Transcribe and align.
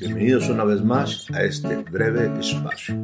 Bienvenidos 0.00 0.48
una 0.48 0.64
vez 0.64 0.82
más 0.82 1.30
a 1.32 1.44
este 1.44 1.76
breve 1.76 2.40
espacio. 2.40 2.96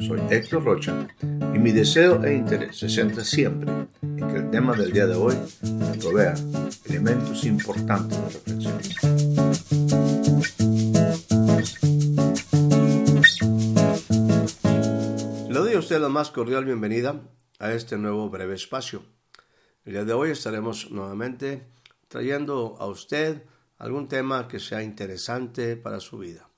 Soy 0.00 0.20
Héctor 0.30 0.64
Rocha 0.64 1.06
y 1.22 1.58
mi 1.60 1.70
deseo 1.70 2.24
e 2.24 2.34
interés 2.34 2.76
se 2.78 2.88
centra 2.88 3.22
siempre 3.22 3.70
en 4.02 4.16
que 4.16 4.36
el 4.36 4.50
tema 4.50 4.74
del 4.74 4.92
día 4.92 5.06
de 5.06 5.14
hoy 5.14 5.36
me 5.62 5.96
provea 5.98 6.34
elementos 6.86 7.44
importantes 7.44 8.18
de 8.18 8.28
reflexión. 8.30 8.78
Le 15.50 15.54
doy 15.54 15.74
a 15.74 15.78
usted 15.78 16.00
la 16.00 16.08
más 16.08 16.32
cordial 16.32 16.64
bienvenida 16.64 17.22
a 17.60 17.72
este 17.72 17.96
nuevo 17.96 18.28
breve 18.28 18.56
espacio. 18.56 19.04
El 19.84 19.92
día 19.92 20.04
de 20.04 20.14
hoy 20.14 20.30
estaremos 20.30 20.90
nuevamente 20.90 21.62
trayendo 22.08 22.76
a 22.80 22.86
usted 22.86 23.44
algún 23.78 24.08
tema 24.08 24.48
que 24.48 24.60
sea 24.60 24.82
interesante 24.82 25.76
para 25.76 26.00
su 26.00 26.18
vida. 26.18 26.48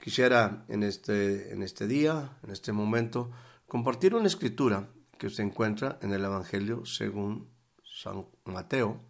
Quisiera 0.00 0.64
en 0.68 0.82
este, 0.82 1.52
en 1.52 1.62
este 1.62 1.86
día, 1.86 2.38
en 2.42 2.50
este 2.50 2.72
momento, 2.72 3.30
compartir 3.66 4.14
una 4.14 4.26
escritura 4.26 4.88
que 5.18 5.30
se 5.30 5.42
encuentra 5.42 5.98
en 6.02 6.12
el 6.12 6.24
Evangelio 6.24 6.84
según 6.84 7.48
San 7.84 8.26
Mateo, 8.44 9.00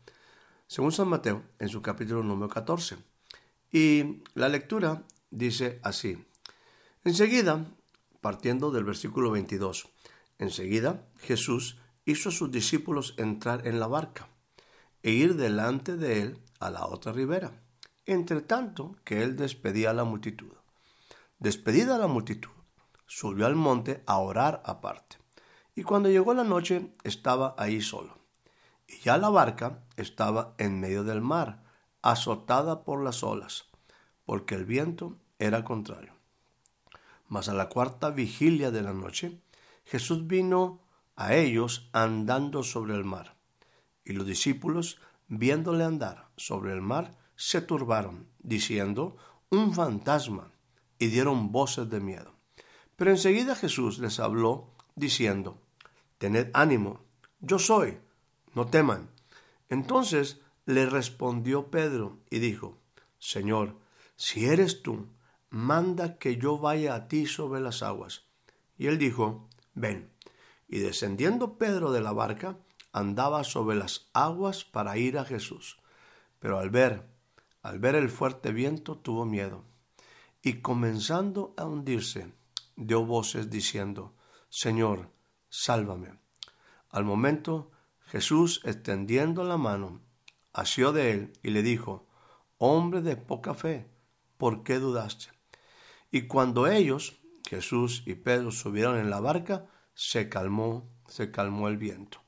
según 0.66 0.92
San 0.92 1.08
Mateo, 1.08 1.42
en 1.58 1.68
su 1.68 1.80
capítulo 1.80 2.22
número 2.22 2.48
14. 2.48 2.96
Y 3.72 4.22
la 4.34 4.50
lectura 4.50 5.02
dice 5.30 5.80
así. 5.82 6.22
Enseguida, 7.04 7.66
partiendo 8.20 8.70
del 8.70 8.84
versículo 8.84 9.30
22, 9.30 9.88
enseguida 10.38 11.08
Jesús 11.18 11.78
hizo 12.04 12.28
a 12.28 12.32
sus 12.32 12.50
discípulos 12.50 13.14
entrar 13.16 13.66
en 13.66 13.80
la 13.80 13.86
barca 13.86 14.28
e 15.02 15.12
ir 15.12 15.36
delante 15.36 15.96
de 15.96 16.20
él 16.20 16.38
a 16.66 16.70
la 16.70 16.86
otra 16.86 17.12
ribera, 17.12 17.62
entre 18.06 18.40
tanto 18.40 18.96
que 19.04 19.22
él 19.22 19.36
despedía 19.36 19.90
a 19.90 19.94
la 19.94 20.04
multitud. 20.04 20.52
Despedida 21.38 21.98
la 21.98 22.06
multitud, 22.06 22.50
subió 23.06 23.46
al 23.46 23.56
monte 23.56 24.02
a 24.06 24.18
orar 24.18 24.62
aparte. 24.64 25.16
Y 25.74 25.82
cuando 25.82 26.08
llegó 26.08 26.34
la 26.34 26.44
noche 26.44 26.92
estaba 27.02 27.54
ahí 27.58 27.80
solo. 27.80 28.18
Y 28.86 28.98
ya 29.00 29.16
la 29.16 29.30
barca 29.30 29.84
estaba 29.96 30.54
en 30.58 30.80
medio 30.80 31.02
del 31.02 31.20
mar, 31.20 31.62
azotada 32.02 32.84
por 32.84 33.02
las 33.02 33.22
olas, 33.22 33.64
porque 34.24 34.54
el 34.54 34.64
viento 34.64 35.16
era 35.38 35.64
contrario. 35.64 36.12
Mas 37.28 37.48
a 37.48 37.54
la 37.54 37.68
cuarta 37.68 38.10
vigilia 38.10 38.70
de 38.70 38.82
la 38.82 38.92
noche, 38.92 39.40
Jesús 39.84 40.26
vino 40.26 40.80
a 41.16 41.34
ellos 41.34 41.88
andando 41.92 42.62
sobre 42.62 42.94
el 42.94 43.04
mar. 43.04 43.36
Y 44.04 44.12
los 44.12 44.26
discípulos, 44.26 44.98
viéndole 45.32 45.84
andar 45.84 46.28
sobre 46.36 46.72
el 46.74 46.82
mar, 46.82 47.16
se 47.36 47.62
turbaron, 47.62 48.28
diciendo, 48.38 49.16
un 49.48 49.72
fantasma, 49.72 50.52
y 50.98 51.06
dieron 51.06 51.50
voces 51.50 51.88
de 51.88 52.00
miedo. 52.00 52.34
Pero 52.96 53.10
enseguida 53.10 53.56
Jesús 53.56 53.98
les 53.98 54.20
habló, 54.20 54.74
diciendo, 54.94 55.58
Tened 56.18 56.50
ánimo, 56.52 57.00
yo 57.40 57.58
soy, 57.58 57.98
no 58.54 58.66
teman. 58.66 59.08
Entonces 59.70 60.40
le 60.66 60.84
respondió 60.84 61.70
Pedro 61.70 62.18
y 62.30 62.38
dijo, 62.38 62.76
Señor, 63.18 63.76
si 64.16 64.44
eres 64.44 64.82
tú, 64.82 65.08
manda 65.48 66.18
que 66.18 66.36
yo 66.36 66.58
vaya 66.58 66.94
a 66.94 67.08
ti 67.08 67.26
sobre 67.26 67.60
las 67.62 67.82
aguas. 67.82 68.26
Y 68.76 68.86
él 68.86 68.98
dijo, 68.98 69.48
Ven. 69.74 70.10
Y 70.68 70.78
descendiendo 70.80 71.56
Pedro 71.56 71.90
de 71.90 72.02
la 72.02 72.12
barca, 72.12 72.58
andaba 72.92 73.44
sobre 73.44 73.76
las 73.76 74.10
aguas 74.12 74.64
para 74.64 74.96
ir 74.96 75.18
a 75.18 75.24
Jesús. 75.24 75.78
Pero 76.38 76.58
al 76.58 76.70
ver, 76.70 77.08
al 77.62 77.78
ver 77.78 77.94
el 77.94 78.10
fuerte 78.10 78.52
viento, 78.52 78.98
tuvo 78.98 79.24
miedo. 79.24 79.64
Y 80.42 80.60
comenzando 80.60 81.54
a 81.56 81.64
hundirse, 81.64 82.32
dio 82.76 83.04
voces 83.04 83.50
diciendo, 83.50 84.14
Señor, 84.48 85.10
sálvame. 85.48 86.18
Al 86.90 87.04
momento, 87.04 87.70
Jesús, 88.06 88.60
extendiendo 88.64 89.44
la 89.44 89.56
mano, 89.56 90.00
asió 90.52 90.92
de 90.92 91.12
él 91.12 91.32
y 91.42 91.50
le 91.50 91.62
dijo, 91.62 92.06
Hombre 92.58 93.00
de 93.00 93.16
poca 93.16 93.54
fe, 93.54 93.88
¿por 94.36 94.62
qué 94.62 94.78
dudaste? 94.78 95.28
Y 96.10 96.26
cuando 96.26 96.66
ellos, 96.66 97.18
Jesús 97.48 98.02
y 98.06 98.14
Pedro, 98.14 98.50
subieron 98.50 98.98
en 98.98 99.10
la 99.10 99.20
barca, 99.20 99.66
se 99.94 100.28
calmó, 100.28 100.88
se 101.08 101.30
calmó 101.30 101.68
el 101.68 101.78
viento. 101.78 102.21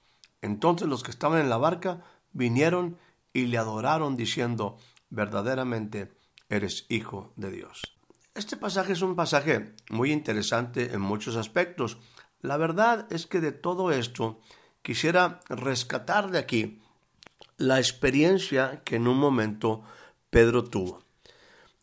Entonces 0.44 0.88
los 0.88 1.02
que 1.02 1.10
estaban 1.10 1.40
en 1.40 1.48
la 1.48 1.56
barca 1.56 2.04
vinieron 2.32 2.98
y 3.32 3.46
le 3.46 3.56
adoraron 3.56 4.14
diciendo, 4.16 4.76
verdaderamente 5.08 6.12
eres 6.50 6.84
hijo 6.88 7.32
de 7.36 7.50
Dios. 7.50 7.80
Este 8.34 8.56
pasaje 8.56 8.92
es 8.92 9.00
un 9.00 9.16
pasaje 9.16 9.74
muy 9.90 10.12
interesante 10.12 10.92
en 10.92 11.00
muchos 11.00 11.36
aspectos. 11.36 11.98
La 12.40 12.58
verdad 12.58 13.06
es 13.10 13.26
que 13.26 13.40
de 13.40 13.52
todo 13.52 13.90
esto 13.90 14.40
quisiera 14.82 15.40
rescatar 15.48 16.30
de 16.30 16.38
aquí 16.38 16.82
la 17.56 17.78
experiencia 17.78 18.82
que 18.84 18.96
en 18.96 19.08
un 19.08 19.16
momento 19.16 19.82
Pedro 20.28 20.64
tuvo. 20.64 21.04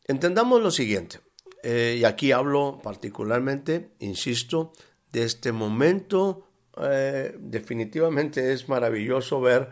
Entendamos 0.05 0.61
lo 0.61 0.69
siguiente, 0.69 1.21
eh, 1.63 1.97
y 1.99 2.03
aquí 2.03 2.31
hablo 2.31 2.79
particularmente, 2.83 3.95
insisto, 3.99 4.73
de 5.11 5.23
este 5.23 5.51
momento 5.51 6.50
eh, 6.77 7.35
definitivamente 7.39 8.53
es 8.53 8.69
maravilloso 8.69 9.41
ver 9.41 9.69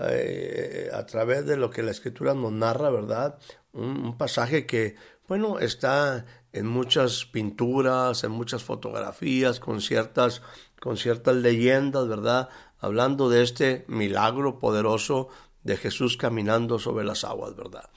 eh, 0.00 0.90
a 0.92 1.04
través 1.06 1.44
de 1.46 1.56
lo 1.56 1.70
que 1.70 1.82
la 1.82 1.90
escritura 1.90 2.34
nos 2.34 2.52
narra, 2.52 2.90
¿verdad? 2.90 3.38
Un, 3.72 4.16
pasaje 4.16 4.64
que, 4.64 4.96
bueno, 5.26 5.58
está 5.58 6.24
en 6.52 6.66
muchas 6.66 7.24
pinturas, 7.26 8.24
en 8.24 8.30
muchas 8.30 8.62
fotografías, 8.62 9.60
con 9.60 9.80
ciertas, 9.80 10.42
con 10.80 10.96
ciertas 10.96 11.36
leyendas, 11.36 12.08
¿verdad? 12.08 12.48
Hablando 12.78 13.28
de 13.28 13.42
este 13.42 13.84
milagro 13.88 14.58
poderoso 14.58 15.28
de 15.64 15.76
Jesús 15.76 16.16
caminando 16.16 16.78
sobre 16.78 17.04
las 17.04 17.24
aguas, 17.24 17.56
¿verdad? 17.56 17.90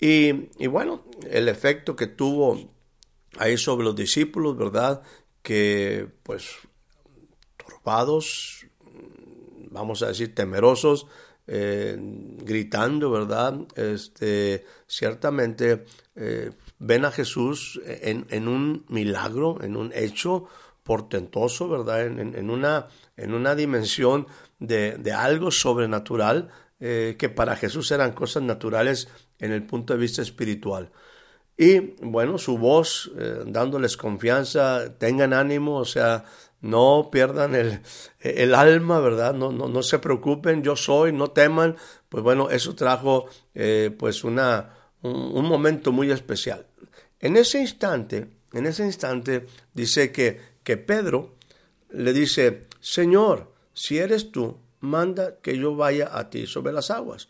Y, 0.00 0.48
y 0.58 0.66
bueno, 0.66 1.04
el 1.28 1.48
efecto 1.48 1.94
que 1.94 2.06
tuvo 2.06 2.70
ahí 3.38 3.56
sobre 3.56 3.84
los 3.84 3.96
discípulos, 3.96 4.56
¿verdad? 4.56 5.02
Que 5.42 6.08
pues 6.22 6.56
turbados, 7.82 8.66
vamos 9.70 10.02
a 10.02 10.08
decir 10.08 10.34
temerosos, 10.34 11.06
eh, 11.46 11.96
gritando, 11.98 13.10
¿verdad? 13.10 13.58
Este, 13.74 14.64
ciertamente 14.86 15.84
eh, 16.14 16.50
ven 16.78 17.04
a 17.04 17.10
Jesús 17.10 17.80
en, 17.84 18.48
un 18.48 18.84
milagro, 18.88 19.62
en 19.62 19.76
un 19.76 19.92
hecho 19.92 20.46
portentoso, 20.84 21.68
¿verdad? 21.68 22.06
En, 22.06 22.50
una, 22.50 22.86
en 23.16 23.34
una 23.34 23.54
dimensión 23.54 24.26
de, 24.60 24.96
de 24.98 25.12
algo 25.12 25.50
sobrenatural 25.50 26.48
eh, 26.78 27.16
que 27.18 27.28
para 27.28 27.56
Jesús 27.56 27.90
eran 27.90 28.12
cosas 28.12 28.42
naturales 28.42 29.08
en 29.38 29.52
el 29.52 29.64
punto 29.64 29.94
de 29.94 29.98
vista 29.98 30.22
espiritual. 30.22 30.90
Y 31.56 31.94
bueno, 32.02 32.38
su 32.38 32.56
voz 32.56 33.12
dándoles 33.46 33.96
confianza, 33.96 34.96
tengan 34.98 35.32
ánimo, 35.32 35.76
o 35.76 35.84
sea, 35.84 36.24
no 36.62 37.08
pierdan 37.10 37.54
el, 37.54 37.80
el 38.20 38.54
alma, 38.54 39.00
¿verdad? 39.00 39.34
No, 39.34 39.52
no, 39.52 39.68
no, 39.68 39.82
se 39.82 39.98
preocupen, 39.98 40.62
yo 40.62 40.76
soy, 40.76 41.12
no 41.12 41.32
teman. 41.32 41.76
Pues 42.08 42.22
bueno, 42.22 42.50
eso 42.50 42.74
trajo 42.74 43.26
eh, 43.54 43.94
pues 43.98 44.24
una, 44.24 44.72
un, 45.02 45.44
momento 45.44 45.92
muy 45.92 46.10
especial. 46.10 46.66
En 47.20 47.36
ese 47.36 47.60
instante, 47.60 48.28
en 48.52 48.66
ese 48.66 48.84
instante 48.84 49.46
dice 49.74 50.12
que, 50.12 50.40
que 50.62 50.76
Pedro 50.76 51.34
le 51.90 52.12
dice, 52.12 52.68
Señor, 52.80 53.52
si 53.74 53.98
eres 53.98 54.30
tú, 54.30 54.56
manda 54.80 55.38
que 55.42 55.58
yo 55.58 55.74
vaya 55.74 56.16
a 56.16 56.30
ti 56.30 56.46
sobre 56.46 56.72
las 56.72 56.90
aguas. 56.90 57.28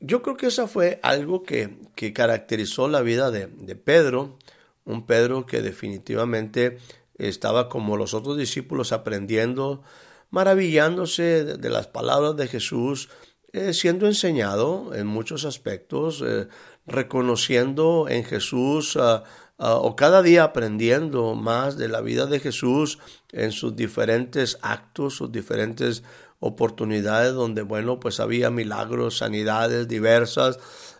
Yo 0.00 0.22
creo 0.22 0.36
que 0.36 0.46
eso 0.46 0.68
fue 0.68 1.00
algo 1.02 1.42
que, 1.42 1.78
que 1.94 2.12
caracterizó 2.12 2.88
la 2.88 3.00
vida 3.00 3.30
de, 3.30 3.46
de 3.46 3.74
Pedro, 3.74 4.38
un 4.84 5.06
Pedro 5.06 5.44
que 5.44 5.60
definitivamente 5.60 6.78
estaba 7.18 7.68
como 7.68 7.96
los 7.96 8.14
otros 8.14 8.38
discípulos 8.38 8.92
aprendiendo, 8.92 9.82
maravillándose 10.30 11.44
de, 11.44 11.70
las 11.70 11.86
palabras 11.88 12.36
de 12.36 12.48
Jesús, 12.48 13.08
eh, 13.52 13.72
siendo 13.72 14.06
enseñado 14.06 14.94
en 14.94 15.06
muchos 15.06 15.44
aspectos, 15.44 16.22
eh, 16.24 16.48
reconociendo 16.86 18.06
en 18.08 18.24
Jesús 18.24 18.96
ah, 18.96 19.24
ah, 19.58 19.74
o 19.74 19.96
cada 19.96 20.22
día 20.22 20.44
aprendiendo 20.44 21.34
más 21.34 21.76
de 21.76 21.88
la 21.88 22.00
vida 22.00 22.26
de 22.26 22.40
Jesús 22.40 22.98
en 23.32 23.52
sus 23.52 23.74
diferentes 23.74 24.58
actos, 24.62 25.14
sus 25.14 25.32
diferentes 25.32 26.02
oportunidades 26.40 27.34
donde, 27.34 27.62
bueno, 27.62 27.98
pues 28.00 28.20
había 28.20 28.50
milagros, 28.50 29.18
sanidades 29.18 29.88
diversas. 29.88 30.58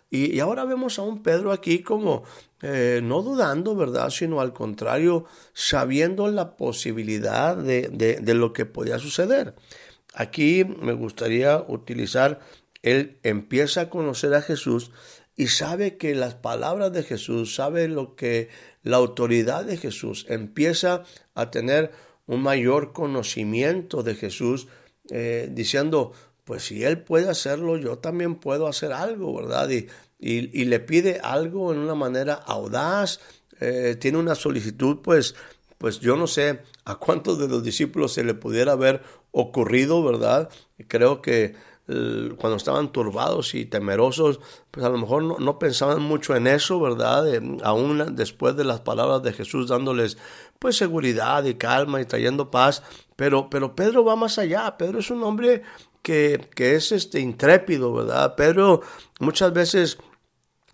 Y, 0.09 0.35
y 0.35 0.39
ahora 0.39 0.65
vemos 0.65 0.99
a 0.99 1.03
un 1.03 1.23
Pedro 1.23 1.51
aquí 1.51 1.81
como 1.81 2.23
eh, 2.61 2.99
no 3.03 3.21
dudando, 3.21 3.75
¿verdad? 3.75 4.09
Sino 4.09 4.41
al 4.41 4.53
contrario, 4.53 5.25
sabiendo 5.53 6.29
la 6.29 6.57
posibilidad 6.57 7.55
de, 7.55 7.89
de, 7.89 8.33
lo 8.33 8.53
que 8.53 8.65
podía 8.65 8.99
suceder. 8.99 9.55
Aquí 10.13 10.65
me 10.65 10.93
gustaría 10.93 11.63
utilizar 11.67 12.39
él 12.81 13.19
empieza 13.23 13.81
a 13.81 13.89
conocer 13.89 14.33
a 14.33 14.41
Jesús 14.41 14.91
y 15.35 15.47
sabe 15.47 15.97
que 15.97 16.15
las 16.15 16.35
palabras 16.35 16.91
de 16.91 17.03
Jesús, 17.03 17.55
sabe 17.55 17.87
lo 17.87 18.15
que 18.15 18.49
la 18.83 18.97
autoridad 18.97 19.65
de 19.65 19.77
Jesús, 19.77 20.25
empieza 20.29 21.03
a 21.33 21.51
tener 21.51 21.91
un 22.25 22.41
mayor 22.41 22.93
conocimiento 22.93 24.03
de 24.03 24.15
Jesús, 24.15 24.67
eh, 25.09 25.49
diciendo, 25.51 26.11
pues 26.43 26.63
si 26.63 26.83
Él 26.83 27.01
puede 27.01 27.29
hacerlo, 27.29 27.77
yo 27.77 27.97
también 27.99 28.35
puedo 28.35 28.67
hacer 28.67 28.91
algo, 28.91 29.35
¿verdad? 29.35 29.69
Y, 29.69 29.87
y, 30.19 30.65
le 30.65 30.79
pide 30.79 31.19
algo 31.23 31.71
en 31.71 31.79
una 31.79 31.95
manera 31.95 32.33
audaz, 32.33 33.19
eh, 33.59 33.95
tiene 33.99 34.17
una 34.17 34.35
solicitud, 34.35 34.97
pues, 35.01 35.35
pues 35.77 35.99
yo 35.99 36.17
no 36.17 36.27
sé 36.27 36.61
a 36.83 36.95
cuántos 36.95 37.39
de 37.39 37.47
los 37.47 37.63
discípulos 37.63 38.13
se 38.13 38.23
le 38.23 38.33
pudiera 38.33 38.73
haber 38.73 39.01
ocurrido, 39.31 40.03
¿verdad? 40.03 40.49
Creo 40.87 41.21
que 41.21 41.55
cuando 42.37 42.55
estaban 42.55 42.91
turbados 42.91 43.55
y 43.55 43.65
temerosos, 43.65 44.39
pues 44.69 44.85
a 44.85 44.89
lo 44.89 44.99
mejor 44.99 45.23
no, 45.41 45.59
pensaban 45.59 46.03
mucho 46.03 46.35
en 46.35 46.45
eso, 46.45 46.79
¿verdad? 46.79 47.25
aún 47.63 48.15
después 48.15 48.55
de 48.55 48.63
las 48.63 48.81
palabras 48.81 49.23
de 49.23 49.33
Jesús 49.33 49.69
dándoles 49.69 50.17
pues 50.59 50.77
seguridad 50.77 51.43
y 51.45 51.55
calma 51.55 51.99
y 51.99 52.05
trayendo 52.05 52.51
paz, 52.51 52.83
pero, 53.15 53.49
pero 53.49 53.75
Pedro 53.75 54.03
va 54.03 54.15
más 54.15 54.37
allá, 54.37 54.77
Pedro 54.77 54.99
es 54.99 55.09
un 55.09 55.23
hombre 55.23 55.63
que, 56.03 56.47
que 56.53 56.75
es 56.75 56.91
este 56.91 57.21
intrépido, 57.21 57.91
¿verdad? 57.91 58.35
Pedro 58.35 58.81
muchas 59.19 59.51
veces 59.51 59.97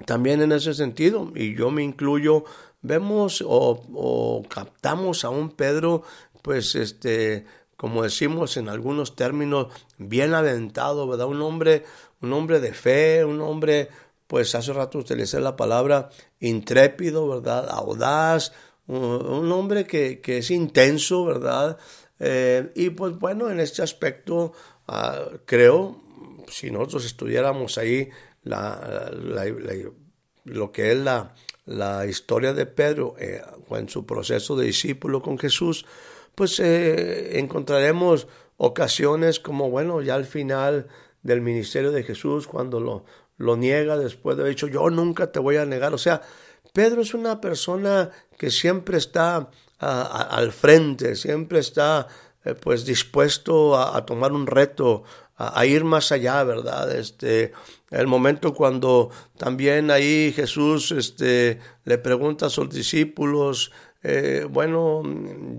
también 0.05 0.41
en 0.41 0.51
ese 0.51 0.73
sentido, 0.73 1.31
y 1.35 1.55
yo 1.55 1.71
me 1.71 1.83
incluyo, 1.83 2.43
vemos 2.81 3.43
o, 3.45 4.43
captamos 4.49 5.23
a 5.23 5.29
un 5.29 5.49
Pedro 5.51 6.03
pues 6.41 6.75
este 6.75 7.45
como 7.77 8.03
decimos 8.03 8.55
en 8.57 8.69
algunos 8.69 9.15
términos, 9.15 9.67
bien 9.97 10.33
aventado, 10.33 11.07
¿verdad? 11.07 11.27
Un 11.27 11.41
hombre, 11.41 11.83
un 12.21 12.31
hombre 12.31 12.59
de 12.61 12.73
fe, 12.73 13.25
un 13.25 13.41
hombre, 13.41 13.89
pues 14.27 14.55
hace 14.55 14.71
rato 14.71 14.99
utilicé 14.99 15.41
la 15.41 15.55
palabra 15.55 16.09
intrépido, 16.39 17.27
¿verdad? 17.27 17.67
Audaz, 17.69 18.53
un, 18.87 19.51
hombre 19.51 19.85
que, 19.85 20.21
que, 20.21 20.37
es 20.37 20.51
intenso, 20.51 21.25
¿verdad? 21.25 21.77
Eh, 22.19 22.71
y 22.75 22.91
pues 22.91 23.19
bueno, 23.19 23.49
en 23.49 23.59
este 23.59 23.81
aspecto, 23.81 24.53
ah, 24.87 25.25
creo, 25.45 26.01
si 26.47 26.71
nosotros 26.71 27.05
estudiáramos 27.05 27.77
ahí 27.77 28.09
la, 28.45 29.11
lo 30.45 30.71
que 30.71 30.91
es 30.91 30.97
la, 30.97 31.33
la 31.65 32.05
historia 32.05 32.53
de 32.53 32.65
Pedro 32.65 33.15
eh, 33.19 33.41
en 33.71 33.89
su 33.89 34.05
proceso 34.05 34.55
de 34.55 34.67
discípulo 34.67 35.21
con 35.21 35.37
Jesús, 35.37 35.85
pues 36.35 36.59
eh, 36.59 37.39
encontraremos 37.39 38.27
ocasiones 38.57 39.39
como, 39.39 39.69
bueno, 39.69 40.01
ya 40.01 40.15
al 40.15 40.25
final 40.25 40.87
del 41.23 41.41
ministerio 41.41 41.91
de 41.91 42.03
Jesús, 42.03 42.47
cuando 42.47 42.79
lo, 42.79 43.05
lo 43.37 43.57
niega 43.57 43.97
después 43.97 44.37
de 44.37 44.43
haber 44.43 44.55
dicho, 44.55 44.67
yo 44.67 44.89
nunca 44.89 45.31
te 45.31 45.39
voy 45.39 45.57
a 45.57 45.65
negar. 45.65 45.93
O 45.93 45.97
sea, 45.97 46.21
Pedro 46.71 47.01
es 47.01 47.13
una 47.13 47.41
persona 47.41 48.11
que 48.37 48.51
siempre 48.51 48.97
está 48.97 49.49
al 49.79 50.51
frente, 50.51 51.15
siempre 51.15 51.59
está 51.59 52.07
eh, 52.43 52.53
pues 52.53 52.85
dispuesto 52.85 53.77
a, 53.77 54.05
tomar 54.05 54.31
un 54.31 54.45
reto, 54.45 55.03
a, 55.37 55.65
ir 55.65 55.83
más 55.83 56.11
allá, 56.11 56.43
¿verdad? 56.43 56.95
Este, 56.95 57.51
el 57.91 58.07
momento 58.07 58.53
cuando 58.53 59.09
también 59.37 59.91
ahí 59.91 60.31
Jesús 60.33 60.91
este, 60.91 61.59
le 61.83 61.97
pregunta 61.97 62.45
a 62.45 62.49
sus 62.49 62.69
discípulos, 62.69 63.71
eh, 64.01 64.45
bueno, 64.49 65.03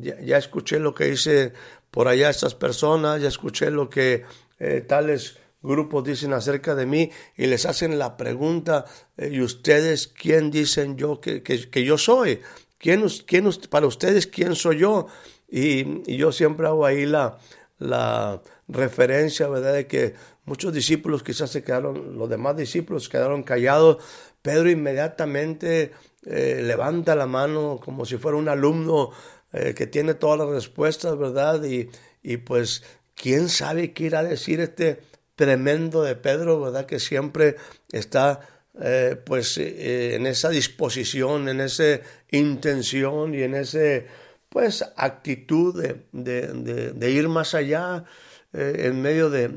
ya, 0.01 0.39
escuché 0.39 0.79
lo 0.79 0.95
que 0.95 1.05
dice 1.05 1.53
por 1.91 2.09
allá 2.09 2.31
estas 2.31 2.55
personas, 2.55 3.21
ya 3.21 3.29
escuché 3.29 3.71
lo 3.71 3.91
que 3.91 4.25
eh, 4.59 4.81
tales 4.87 5.39
grupos 5.63 6.05
dicen 6.05 6.33
acerca 6.33 6.75
de 6.75 6.87
mí 6.87 7.11
y 7.37 7.47
les 7.47 7.67
hacen 7.67 7.99
la 7.99 8.17
pregunta, 8.17 8.87
eh, 9.17 9.31
¿y 9.33 9.41
ustedes 9.41 10.09
quién 10.09 10.51
dicen 10.51 10.97
yo 10.97 11.21
que, 11.21 11.43
que, 11.43 11.85
yo 11.85 11.99
soy? 11.99 12.41
¿Quién, 12.79 13.05
quién, 13.27 13.51
para 13.69 13.87
ustedes 13.87 14.27
quién 14.27 14.55
soy 14.55 14.79
yo? 14.79 15.07
Y, 15.49 16.11
y, 16.11 16.17
yo 16.17 16.33
siempre 16.33 16.67
hago 16.67 16.87
ahí 16.87 17.05
la, 17.05 17.39
la 17.79 18.43
referencia, 18.69 19.49
¿verdad? 19.49 19.75
De 19.75 19.87
que 19.87 20.15
muchos 20.45 20.73
discípulos 20.73 21.23
quizás 21.23 21.51
se 21.51 21.63
quedaron, 21.63 22.19
los 22.19 22.29
demás 22.29 22.57
discípulos 22.57 23.09
quedaron 23.09 23.43
callados. 23.43 23.99
Pedro 24.43 24.71
inmediatamente 24.71 25.93
eh, 26.25 26.61
levanta 26.63 27.15
la 27.15 27.27
mano 27.27 27.81
como 27.83 28.05
si 28.05 28.17
fuera 28.17 28.37
un 28.37 28.49
alumno 28.49 29.11
eh, 29.53 29.75
que 29.75 29.87
tiene 29.87 30.15
todas 30.15 30.39
las 30.39 30.49
respuestas, 30.49 31.17
¿verdad? 31.19 31.63
Y, 31.65 31.89
y 32.23 32.39
pues, 32.39 32.83
¿quién 33.15 33.49
sabe 33.49 33.93
qué 33.93 34.05
irá 34.05 34.21
a 34.21 34.25
decir 34.25 34.61
este 34.61 35.01
tremendo 35.35 36.03
de 36.03 36.17
Pedro, 36.17 36.61
¿verdad? 36.61 36.87
Que 36.87 36.99
siempre 36.99 37.57
está 37.93 38.41
eh, 38.81 39.17
pues 39.25 39.57
en 39.59 40.27
esa 40.27 40.51
disposición, 40.51 41.49
en 41.49 41.61
esa 41.61 42.01
intención 42.31 43.35
y 43.35 43.43
en 43.43 43.55
ese 43.55 44.07
pues 44.49 44.83
actitud 44.97 45.83
de, 45.83 46.93
de, 46.93 47.11
ir 47.11 47.29
más 47.29 47.55
allá 47.55 48.05
en 48.59 49.03
medio 49.03 49.29
de, 49.29 49.49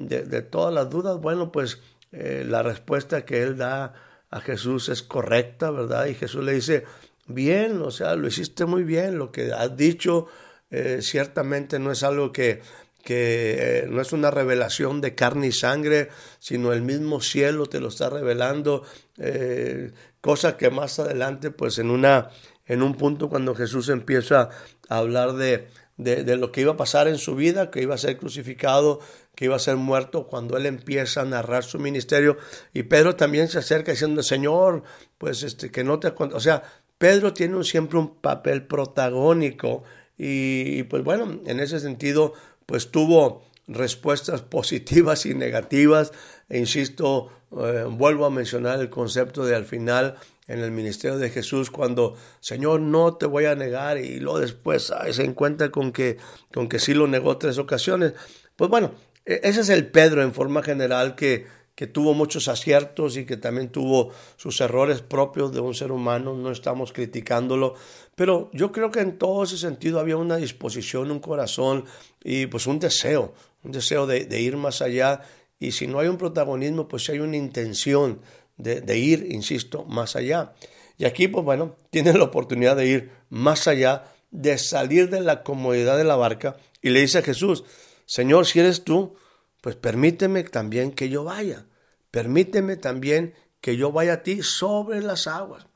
todas 0.41 0.73
las 0.73 0.89
dudas. 0.89 1.19
Bueno, 1.19 1.51
pues 1.51 1.79
la 2.11 2.63
respuesta 2.63 3.23
que 3.23 3.41
él 3.43 3.57
da 3.57 3.93
a 4.29 4.41
Jesús 4.41 4.89
es 4.89 5.01
correcta, 5.01 5.71
¿verdad? 5.71 6.07
Y 6.07 6.15
Jesús 6.15 6.43
le 6.43 6.53
dice, 6.53 6.83
bien, 7.27 7.81
o 7.81 7.91
sea, 7.91 8.15
lo 8.15 8.27
hiciste 8.27 8.65
muy 8.65 8.83
bien, 8.83 9.17
lo 9.17 9.31
que 9.31 9.53
has 9.53 9.75
dicho 9.77 10.27
eh, 10.71 10.99
ciertamente 11.01 11.79
no 11.79 11.91
es 11.91 12.03
algo 12.03 12.31
que, 12.31 12.61
que 13.03 13.83
eh, 13.83 13.87
no 13.89 14.01
es 14.01 14.11
una 14.13 14.29
revelación 14.29 15.01
de 15.01 15.15
carne 15.15 15.47
y 15.47 15.51
sangre, 15.51 16.09
sino 16.39 16.73
el 16.73 16.81
mismo 16.81 17.21
cielo 17.21 17.65
te 17.65 17.79
lo 17.79 17.87
está 17.87 18.09
revelando, 18.09 18.83
eh, 19.17 19.91
cosa 20.21 20.57
que 20.57 20.69
más 20.69 20.99
adelante, 20.99 21.49
pues 21.49 21.79
en, 21.79 21.89
una, 21.89 22.29
en 22.67 22.83
un 22.83 22.95
punto 22.95 23.29
cuando 23.29 23.55
Jesús 23.55 23.89
empieza 23.89 24.49
a 24.89 24.97
hablar 24.97 25.33
de, 25.33 25.69
de, 25.99 26.23
de, 26.23 26.35
lo 26.37 26.51
que 26.51 26.61
iba 26.61 26.71
a 26.73 26.77
pasar 26.77 27.07
en 27.07 27.19
su 27.19 27.35
vida, 27.35 27.69
que 27.69 27.83
iba 27.83 27.93
a 27.93 27.99
ser 27.99 28.17
crucificado, 28.17 28.99
que 29.35 29.45
iba 29.45 29.55
a 29.55 29.59
ser 29.59 29.75
muerto 29.75 30.25
cuando 30.25 30.57
él 30.57 30.65
empieza 30.65 31.21
a 31.21 31.25
narrar 31.25 31.63
su 31.63 31.77
ministerio. 31.77 32.37
Y 32.73 32.83
Pedro 32.83 33.15
también 33.15 33.47
se 33.49 33.59
acerca 33.59 33.91
diciendo, 33.91 34.23
Señor, 34.23 34.83
pues 35.17 35.43
este, 35.43 35.69
que 35.69 35.83
no 35.83 35.99
te... 35.99 36.07
O 36.17 36.39
sea, 36.39 36.63
Pedro 36.97 37.33
tiene 37.33 37.63
siempre 37.63 37.99
un 37.99 38.15
papel 38.15 38.65
protagónico 38.65 39.83
y, 40.17 40.83
pues 40.83 41.01
bueno, 41.03 41.39
en 41.45 41.61
ese 41.61 41.79
sentido, 41.79 42.33
pues 42.65 42.91
tuvo 42.91 43.43
respuestas 43.67 44.41
positivas 44.57 45.25
y 45.25 45.33
negativas. 45.33 46.11
E 46.49 46.59
insisto, 46.59 47.31
eh, 47.51 47.85
vuelvo 47.89 48.25
a 48.25 48.29
mencionar 48.29 48.79
el 48.79 48.89
concepto 48.89 49.45
de 49.45 49.55
al 49.55 49.65
final 49.65 50.15
en 50.47 50.59
el 50.59 50.71
ministerio 50.71 51.17
de 51.17 51.29
Jesús 51.29 51.69
cuando 51.71 52.15
Señor 52.39 52.79
no 52.81 53.15
te 53.15 53.25
voy 53.25 53.45
a 53.45 53.55
negar 53.55 53.97
y 53.97 54.19
luego 54.19 54.39
después 54.39 54.91
se 55.11 55.23
encuentra 55.23 55.69
con 55.69 55.91
que 55.91 56.17
con 56.53 56.67
que 56.67 56.79
sí 56.79 56.93
lo 56.93 57.07
negó 57.07 57.37
tres 57.37 57.57
ocasiones. 57.57 58.13
Pues 58.55 58.69
bueno, 58.69 58.91
e, 59.25 59.41
ese 59.43 59.61
es 59.61 59.69
el 59.69 59.87
Pedro 59.87 60.21
en 60.21 60.33
forma 60.33 60.63
general 60.63 61.15
que, 61.15 61.45
que 61.79 61.87
tuvo 61.87 62.13
muchos 62.13 62.49
aciertos 62.49 63.15
y 63.15 63.25
que 63.25 63.37
también 63.37 63.69
tuvo 63.69 64.11
sus 64.35 64.59
errores 64.59 65.01
propios 65.01 65.53
de 65.53 65.61
un 65.61 65.73
ser 65.73 65.93
humano, 65.93 66.35
no 66.35 66.51
estamos 66.51 66.91
criticándolo, 66.91 67.75
pero 68.15 68.49
yo 68.51 68.73
creo 68.73 68.91
que 68.91 68.99
en 68.99 69.17
todo 69.17 69.45
ese 69.45 69.57
sentido 69.57 70.01
había 70.01 70.17
una 70.17 70.35
disposición, 70.35 71.09
un 71.09 71.21
corazón 71.21 71.85
y 72.21 72.47
pues 72.47 72.67
un 72.67 72.79
deseo, 72.79 73.33
un 73.63 73.71
deseo 73.71 74.07
de, 74.07 74.41
ir 74.41 74.57
más 74.57 74.81
allá 74.81 75.21
y 75.59 75.73
si 75.73 75.87
no 75.87 75.99
hay 75.99 76.07
un 76.07 76.17
protagonismo, 76.17 76.87
pues 76.87 77.09
hay 77.09 77.19
una 77.19 77.37
intención 77.37 78.21
de, 78.57 78.97
ir, 78.97 79.27
insisto, 79.29 79.85
más 79.85 80.15
allá. 80.15 80.53
Y 80.97 81.05
aquí, 81.05 81.27
pues 81.27 81.43
bueno, 81.43 81.75
tiene 81.89 82.13
la 82.13 82.25
oportunidad 82.25 82.75
de 82.75 82.87
ir 82.87 83.11
más 83.29 83.67
allá, 83.67 84.05
de 84.31 84.57
salir 84.57 85.09
de 85.09 85.21
la 85.21 85.43
comodidad 85.43 85.97
de 85.97 86.03
la 86.03 86.15
barca 86.15 86.57
y 86.81 86.89
le 86.89 87.01
dice 87.01 87.19
a 87.19 87.23
Jesús, 87.23 87.63
Señor, 88.05 88.45
si 88.45 88.59
eres 88.59 88.83
tú, 88.83 89.15
pues 89.61 89.75
permíteme 89.75 90.43
también 90.43 90.91
que 90.91 91.09
yo 91.09 91.23
vaya. 91.23 91.65
Permíteme 92.11 92.75
también 92.75 93.33
que 93.61 93.75
yo 93.75 93.91
vaya 93.91 94.13
a 94.13 94.23
ti 94.23 94.41
sobre 94.41 95.01
las 95.01 95.27
aguas. 95.27 95.67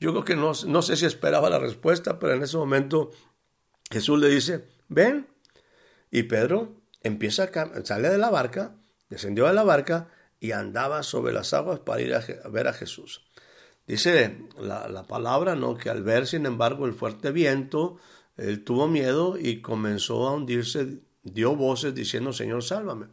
Yo 0.00 0.10
creo 0.10 0.24
que 0.24 0.36
no, 0.36 0.52
no 0.66 0.82
sé 0.82 0.96
si 0.96 1.06
esperaba 1.06 1.48
la 1.48 1.58
respuesta, 1.58 2.18
pero 2.18 2.34
en 2.34 2.42
ese 2.42 2.56
momento 2.56 3.12
Jesús 3.90 4.18
le 4.18 4.28
dice, 4.28 4.66
ven. 4.88 5.28
Y 6.10 6.24
Pedro 6.24 6.82
empieza 7.02 7.44
a, 7.44 7.84
sale 7.84 8.08
de 8.08 8.18
la 8.18 8.30
barca, 8.30 8.76
descendió 9.14 9.46
de 9.46 9.54
la 9.54 9.64
barca 9.64 10.08
y 10.38 10.52
andaba 10.52 11.02
sobre 11.02 11.32
las 11.32 11.52
aguas 11.54 11.80
para 11.80 12.02
ir 12.02 12.14
a, 12.14 12.48
ver 12.48 12.68
a 12.68 12.72
Jesús. 12.72 13.24
Dice 13.86 14.38
la, 14.58 14.88
la, 14.88 15.04
palabra, 15.04 15.56
¿no? 15.56 15.76
Que 15.76 15.90
al 15.90 16.02
ver, 16.02 16.26
sin 16.26 16.46
embargo, 16.46 16.86
el 16.86 16.94
fuerte 16.94 17.32
viento, 17.32 17.98
él 18.36 18.64
tuvo 18.64 18.88
miedo 18.88 19.36
y 19.38 19.60
comenzó 19.60 20.26
a 20.28 20.32
hundirse 20.32 21.00
dio 21.24 21.56
voces 21.56 21.94
diciendo, 21.94 22.32
Señor, 22.32 22.62
sálvame. 22.62 23.06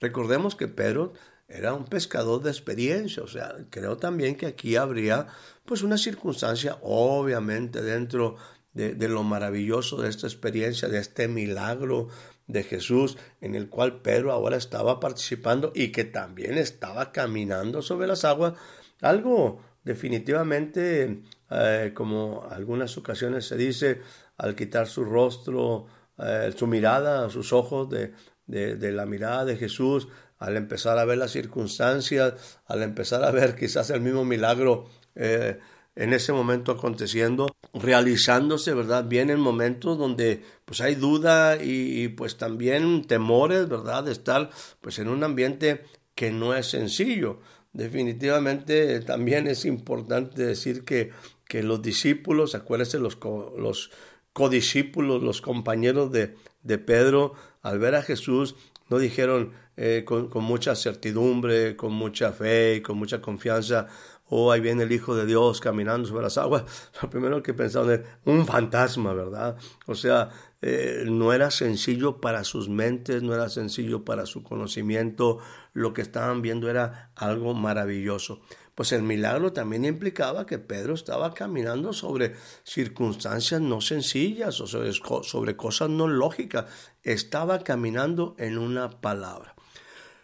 Recordemos 0.00 0.56
que 0.56 0.66
Pedro 0.66 1.12
era 1.46 1.74
un 1.74 1.84
pescador 1.84 2.42
de 2.42 2.50
experiencia, 2.50 3.22
o 3.22 3.26
sea, 3.26 3.54
creo 3.70 3.96
también 3.96 4.36
que 4.36 4.46
aquí 4.46 4.76
habría 4.76 5.26
pues 5.64 5.82
una 5.82 5.98
circunstancia, 5.98 6.78
obviamente, 6.82 7.82
dentro 7.82 8.36
de, 8.72 9.08
lo 9.08 9.24
maravilloso 9.24 10.00
de 10.00 10.08
esta 10.08 10.26
experiencia, 10.26 10.88
de 10.88 10.98
este 10.98 11.28
milagro, 11.28 12.08
de 12.52 12.62
Jesús, 12.62 13.18
en 13.40 13.54
el 13.54 13.68
cual 13.68 14.00
Pedro 14.00 14.32
ahora 14.32 14.56
estaba 14.56 15.00
participando 15.00 15.72
y 15.74 15.92
que 15.92 16.04
también 16.04 16.58
estaba 16.58 17.12
caminando 17.12 17.82
sobre 17.82 18.06
las 18.06 18.24
aguas, 18.24 18.54
algo 19.00 19.60
definitivamente, 19.84 21.22
eh, 21.50 21.92
como 21.94 22.46
algunas 22.50 22.96
ocasiones 22.98 23.46
se 23.46 23.56
dice, 23.56 24.00
al 24.36 24.54
quitar 24.54 24.86
su 24.86 25.04
rostro, 25.04 25.86
eh, 26.18 26.52
su 26.56 26.66
mirada, 26.66 27.30
sus 27.30 27.52
ojos 27.52 27.88
de, 27.88 28.12
de, 28.46 28.92
la 28.92 29.06
mirada 29.06 29.44
de 29.44 29.56
Jesús, 29.56 30.08
al 30.38 30.56
empezar 30.56 30.98
a 30.98 31.04
ver 31.04 31.18
las 31.18 31.30
circunstancias, 31.30 32.60
al 32.66 32.82
empezar 32.82 33.24
a 33.24 33.30
ver 33.30 33.54
quizás 33.58 33.90
el 33.90 34.00
mismo 34.00 34.24
milagro 34.24 34.86
eh, 35.14 35.58
en 36.00 36.14
ese 36.14 36.32
momento 36.32 36.72
aconteciendo, 36.72 37.54
realizándose, 37.74 38.72
¿verdad? 38.72 39.04
Vienen 39.06 39.38
momentos 39.38 39.98
donde 39.98 40.42
pues 40.64 40.80
hay 40.80 40.94
duda 40.94 41.62
y, 41.62 42.08
pues 42.08 42.38
también 42.38 43.04
temores, 43.04 43.68
¿verdad? 43.68 44.04
De 44.04 44.12
estar 44.12 44.48
pues 44.80 44.98
en 44.98 45.08
un 45.08 45.22
ambiente 45.24 45.84
que 46.14 46.32
no 46.32 46.54
es 46.54 46.68
sencillo. 46.68 47.40
Definitivamente 47.74 49.00
también 49.00 49.46
es 49.46 49.66
importante 49.66 50.42
decir 50.42 50.86
que, 50.86 51.10
que 51.46 51.62
los 51.62 51.82
discípulos, 51.82 52.54
acuérdense 52.54 52.98
los, 52.98 53.18
los 53.58 53.90
codiscípulos, 54.32 55.22
los 55.22 55.42
compañeros 55.42 56.10
de, 56.12 56.34
de 56.62 56.78
Pedro, 56.78 57.34
al 57.60 57.78
ver 57.78 57.94
a 57.94 58.02
Jesús, 58.02 58.56
no 58.88 58.98
dijeron 58.98 59.52
eh, 59.76 60.04
con, 60.06 60.30
con, 60.30 60.44
mucha 60.44 60.74
certidumbre, 60.76 61.76
con 61.76 61.92
mucha 61.92 62.32
fe 62.32 62.76
y 62.76 62.80
con 62.80 62.96
mucha 62.96 63.20
confianza, 63.20 63.86
oh, 64.30 64.52
ahí 64.52 64.60
viene 64.60 64.84
el 64.84 64.92
Hijo 64.92 65.14
de 65.14 65.26
Dios 65.26 65.60
caminando 65.60 66.08
sobre 66.08 66.22
las 66.22 66.38
aguas. 66.38 66.64
Lo 67.02 67.10
primero 67.10 67.42
que 67.42 67.52
pensaron 67.52 67.90
es 67.90 68.00
un 68.24 68.46
fantasma, 68.46 69.12
¿verdad? 69.12 69.56
O 69.86 69.94
sea, 69.94 70.30
eh, 70.62 71.04
no 71.06 71.32
era 71.32 71.50
sencillo 71.50 72.20
para 72.20 72.44
sus 72.44 72.68
mentes, 72.68 73.22
no 73.22 73.34
era 73.34 73.48
sencillo 73.48 74.04
para 74.04 74.26
su 74.26 74.42
conocimiento, 74.42 75.38
lo 75.72 75.92
que 75.92 76.02
estaban 76.02 76.42
viendo 76.42 76.70
era 76.70 77.10
algo 77.16 77.54
maravilloso. 77.54 78.40
Pues 78.74 78.92
el 78.92 79.02
milagro 79.02 79.52
también 79.52 79.84
implicaba 79.84 80.46
que 80.46 80.58
Pedro 80.58 80.94
estaba 80.94 81.34
caminando 81.34 81.92
sobre 81.92 82.34
circunstancias 82.62 83.60
no 83.60 83.80
sencillas 83.80 84.60
o 84.60 84.66
sobre, 84.66 84.92
sobre 84.92 85.56
cosas 85.56 85.90
no 85.90 86.08
lógicas, 86.08 86.66
estaba 87.02 87.58
caminando 87.58 88.34
en 88.38 88.56
una 88.56 88.88
palabra. 88.88 89.54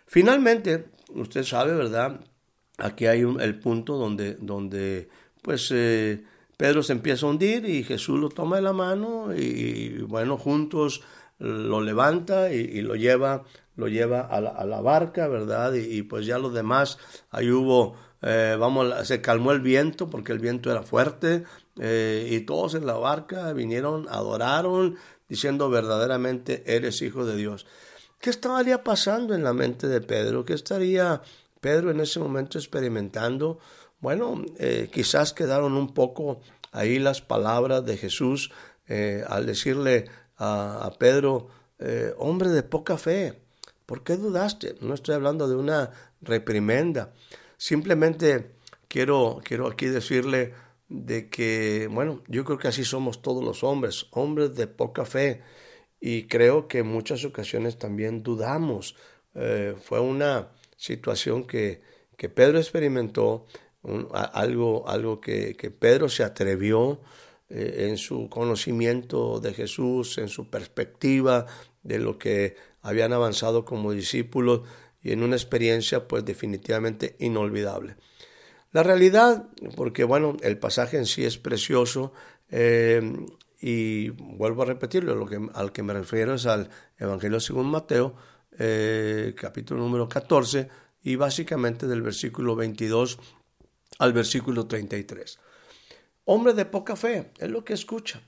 Finalmente, 0.07 0.91
usted 1.09 1.43
sabe, 1.43 1.75
¿verdad? 1.75 2.21
Aquí 2.79 3.07
hay 3.07 3.21
el 3.21 3.59
punto 3.59 3.97
donde, 3.97 4.35
donde 4.35 5.09
pues 5.43 5.71
eh, 5.73 6.25
Pedro 6.57 6.83
se 6.83 6.93
empieza 6.93 7.27
a 7.27 7.31
hundir 7.31 7.67
y 7.67 7.85
Jesús 7.85 8.19
lo 8.19 8.29
toma 8.29 8.57
de 8.57 8.63
la 8.63 8.73
mano 8.73 9.35
y, 9.35 9.99
bueno, 10.03 10.39
juntos 10.39 11.03
lo 11.39 11.81
levanta 11.83 12.53
y, 12.53 12.81
lo 12.81 12.97
lleva, 12.97 13.45
lo 13.77 13.89
lleva 13.89 14.23
a 14.23 14.41
la, 14.41 14.81
barca, 14.81 15.29
¿verdad? 15.29 15.75
Y, 15.75 16.03
pues 16.03 16.27
ya 16.27 16.39
los 16.39 16.55
demás, 16.55 16.99
ahí 17.31 17.51
hubo, 17.51 17.97
eh, 18.23 18.57
vamos, 18.59 19.07
se 19.07 19.21
calmó 19.21 19.53
el 19.53 19.61
viento 19.61 20.09
porque 20.09 20.33
el 20.33 20.39
viento 20.39 20.71
era 20.71 20.83
fuerte 20.83 21.45
eh, 21.79 22.27
y 22.31 22.41
todos 22.41 22.75
en 22.75 22.87
la 22.87 22.95
barca 22.95 23.53
vinieron, 23.53 24.07
adoraron, 24.09 24.97
diciendo 25.29 25.69
verdaderamente 25.69 26.63
eres 26.67 27.03
hijo 27.03 27.27
de 27.27 27.37
Dios. 27.37 27.67
¿Qué 28.19 28.31
estaría 28.31 28.83
pasando 28.83 29.35
en 29.35 29.45
la 29.45 29.53
mente 29.53 29.89
de 29.89 30.01
Pedro? 30.01 30.47
¿Qué 30.47 30.55
estaría 30.55 31.21
Pedro 31.61 31.91
en 31.91 32.01
ese 32.01 32.21
momento 32.21 32.59
experimentando? 32.59 33.59
Bueno, 34.01 34.45
eh, 34.59 34.89
quizás 34.93 35.33
quedaron 35.33 35.75
un 35.75 35.95
poco 35.95 36.41
ahí 36.73 36.99
las 36.99 37.23
palabras 37.23 37.85
de 37.85 37.97
Jesús 37.97 38.53
eh, 38.87 39.25
al 39.27 39.47
decirle 39.47 40.07
a, 40.39 40.93
Pedro, 40.99 41.49
eh, 41.79 42.13
hombre 42.19 42.51
de 42.51 42.63
poca 42.63 42.99
fe, 42.99 43.41
¿por 43.87 44.05
qué 44.05 44.17
dudaste? 44.17 44.77
No 44.81 44.93
estoy 44.93 45.15
hablando 45.15 45.49
de 45.49 45.57
una 45.57 45.91
reprimenda, 46.21 47.15
simplemente 47.57 48.55
quiero, 48.87 49.41
quiero 49.43 49.67
aquí 49.67 49.87
decirle 49.87 50.53
de 50.89 51.31
que, 51.31 51.89
bueno, 51.91 52.23
yo 52.29 52.45
creo 52.45 52.59
que 52.59 52.69
así 52.69 52.85
somos 52.85 53.23
todos 53.23 53.43
los 53.43 53.65
hombres, 53.65 54.07
hombres 54.11 54.55
de 54.55 54.67
poca 54.67 55.07
fe, 55.07 55.43
y 56.01 56.25
creo 56.25 56.69
que 56.69 56.81
en 56.81 56.87
muchas 56.89 57.25
ocasiones 57.25 57.79
también 57.79 58.23
dudamos. 58.23 58.95
fue 59.83 60.01
una 60.01 60.49
situación 60.77 61.47
que, 61.47 61.81
que 62.17 62.29
Pedro 62.29 62.59
experimentó 62.59 63.47
algo, 64.13 64.89
algo 64.89 65.21
que, 65.21 65.55
Pedro 65.79 66.09
se 66.09 66.25
atrevió 66.25 67.01
eh, 67.49 67.87
en 67.89 67.97
su 67.97 68.29
conocimiento 68.29 69.41
de 69.41 69.55
Jesús, 69.55 70.19
en 70.19 70.29
su 70.29 70.51
perspectiva 70.51 71.47
de 71.83 71.99
lo 71.99 72.19
que 72.19 72.57
habían 72.83 73.13
avanzado 73.13 73.65
como 73.65 73.93
discípulos 73.93 74.63
y 75.03 75.13
en 75.13 75.23
una 75.23 75.37
experiencia 75.37 76.09
pues 76.09 76.25
definitivamente 76.25 77.17
inolvidable. 77.21 77.97
La 78.73 78.83
realidad, 78.83 79.49
porque 79.77 80.05
bueno, 80.05 80.37
el 80.43 80.59
pasaje 80.59 80.97
en 80.97 81.07
sí 81.07 81.25
es 81.25 81.39
precioso 81.39 82.13
eh, 82.51 83.01
y 83.61 84.11
vuelvo 84.11 84.63
a 84.63 84.67
repetirlo, 84.67 85.15
lo 85.15 85.27
que, 85.27 85.41
al 85.55 85.73
que 85.73 85.83
me 85.83 85.95
refiero 85.95 86.35
es 86.35 86.47
al 86.47 86.69
Evangelio 86.99 87.41
según 87.41 87.67
Mateo, 87.71 88.17
eh, 88.59 89.35
capítulo 89.37 89.81
número 89.81 90.09
14 90.09 90.69
y 91.03 91.17
básicamente 91.17 91.87
del 91.87 92.03
versículo 92.03 92.57
22 92.57 93.19
al 93.99 94.13
versículo 94.13 94.67
33. 94.67 95.39
Hombre 96.25 96.55
de 96.55 96.65
poca 96.65 96.97
fe, 96.97 97.31
es 97.39 97.51
lo 97.51 97.65
que 97.65 97.75
escucha. 97.75 98.21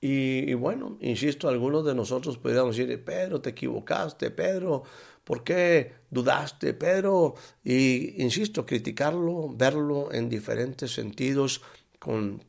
Y, 0.00 0.52
bueno, 0.54 0.98
insisto, 1.00 1.48
algunos 1.48 1.84
de 1.84 1.94
nosotros 1.94 2.36
podríamos 2.36 2.76
decir, 2.76 3.02
Pedro, 3.02 3.40
te 3.40 3.50
equivocaste, 3.50 4.30
Pedro, 4.30 4.82
¿por 5.24 5.42
qué 5.42 5.94
dudaste, 6.10 6.74
Pedro? 6.74 7.34
Y 7.64 8.22
insisto, 8.22 8.66
criticarlo, 8.66 9.48
verlo 9.56 10.12
en 10.12 10.28
diferentes 10.28 10.92
sentidos, 10.92 11.62
con, 11.98 12.44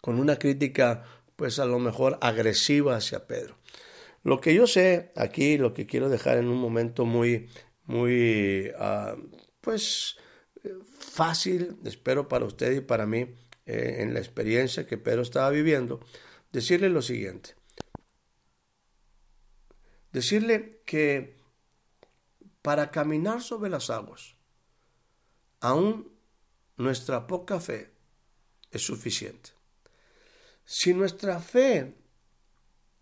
con 0.00 0.20
una 0.20 0.38
crítica, 0.38 1.04
pues 1.36 1.58
a 1.58 1.64
lo 1.64 1.78
mejor 1.78 2.18
agresiva 2.20 2.96
hacia 2.96 3.26
Pedro. 3.26 3.56
Lo 4.22 4.40
que 4.40 4.54
yo 4.54 4.66
sé 4.66 5.12
aquí, 5.16 5.56
lo 5.56 5.72
que 5.72 5.86
quiero 5.86 6.08
dejar 6.08 6.38
en 6.38 6.48
un 6.48 6.58
momento 6.58 7.06
muy, 7.06 7.48
muy, 7.84 8.70
ah, 8.78 9.16
pues, 9.60 10.16
fácil, 10.98 11.78
espero 11.84 12.28
para 12.28 12.44
usted 12.44 12.72
y 12.72 12.80
para 12.80 13.06
mí, 13.06 13.34
eh, 13.66 13.96
en 13.98 14.14
la 14.14 14.20
experiencia 14.20 14.86
que 14.86 14.98
Pedro 14.98 15.22
estaba 15.22 15.50
viviendo, 15.50 16.00
decirle 16.52 16.88
lo 16.88 17.02
siguiente. 17.02 17.54
Decirle 20.12 20.82
que 20.84 21.38
para 22.62 22.90
caminar 22.90 23.42
sobre 23.42 23.70
las 23.70 23.90
aguas, 23.90 24.36
aún 25.60 26.12
nuestra 26.76 27.26
poca 27.26 27.60
fe 27.60 27.92
es 28.70 28.82
suficiente. 28.82 29.50
Si 30.64 30.94
nuestra 30.94 31.40
fe 31.40 31.94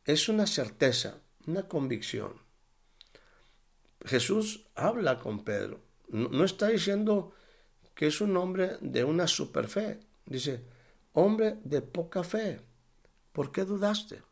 es 0.09 0.31
una 0.31 0.47
certeza, 0.47 1.19
una 1.47 1.69
convicción, 1.69 2.33
Jesús 4.07 4.65
habla 4.75 5.19
con 5.19 5.45
Pedro. 5.45 5.81
No, 6.09 6.45
está 6.45 6.69
diciendo 6.69 7.35
que 7.95 8.07
es 8.07 8.23
un 8.23 8.35
hombre 8.39 8.79
de 8.81 9.05
una 9.05 9.29
superfe. 9.29 10.01
Dice, 10.25 10.65
hombre 11.13 11.59
de 11.63 11.83
poca 11.83 12.25
fe, 12.25 12.63
¿por 13.33 13.53
qué 13.53 13.67
dudaste? 13.67 14.23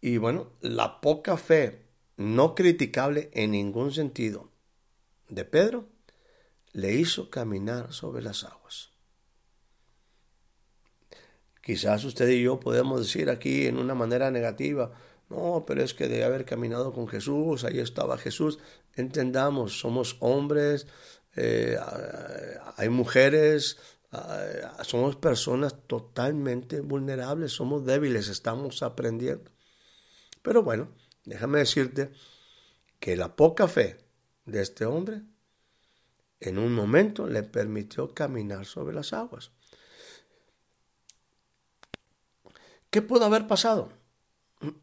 Y 0.00 0.16
bueno, 0.16 0.50
la 0.60 1.00
poca 1.00 1.36
fe, 1.36 1.86
no 2.16 2.56
criticable 2.56 3.30
en 3.32 3.52
ningún 3.52 3.92
sentido, 3.92 4.50
de 5.28 5.44
Pedro, 5.44 5.88
le 6.72 6.94
hizo 6.94 7.30
caminar 7.30 7.92
sobre 7.92 8.22
las 8.22 8.42
aguas. 8.42 8.90
Quizás 11.64 12.04
usted 12.04 12.28
y 12.28 12.42
yo 12.42 12.60
podemos 12.60 13.00
decir 13.00 13.30
aquí 13.30 13.66
en 13.66 13.78
una 13.78 13.94
manera 13.94 14.30
negativa, 14.30 14.92
no, 15.30 15.64
pero 15.66 15.82
es 15.82 15.94
que 15.94 16.08
de 16.08 16.22
haber 16.22 16.44
caminado 16.44 16.92
con 16.92 17.08
Jesús, 17.08 17.64
ahí 17.64 17.78
estaba 17.78 18.18
Jesús. 18.18 18.58
Entendamos, 18.94 19.80
somos 19.80 20.18
hombres, 20.20 20.86
eh, 21.36 21.78
hay 22.76 22.88
mujeres, 22.90 23.78
somos 24.82 25.16
personas 25.16 25.74
totalmente 25.86 26.80
vulnerables, 26.80 27.52
somos 27.52 27.86
débiles, 27.86 28.28
estamos 28.28 28.82
aprendiendo. 28.82 29.50
Pero 30.42 30.62
bueno, 30.62 30.90
déjame 31.24 31.60
decirte 31.60 32.12
que 33.00 33.16
la 33.16 33.34
poca 33.36 33.68
fe 33.68 33.96
de 34.44 34.60
este 34.60 34.84
hombre 34.84 35.22
en 36.40 36.58
un 36.58 36.74
momento 36.74 37.26
le 37.26 37.42
permitió 37.42 38.12
caminar 38.12 38.66
sobre 38.66 38.94
las 38.94 39.14
aguas. 39.14 39.50
¿Qué 42.94 43.02
pudo 43.02 43.24
haber 43.24 43.48
pasado? 43.48 43.90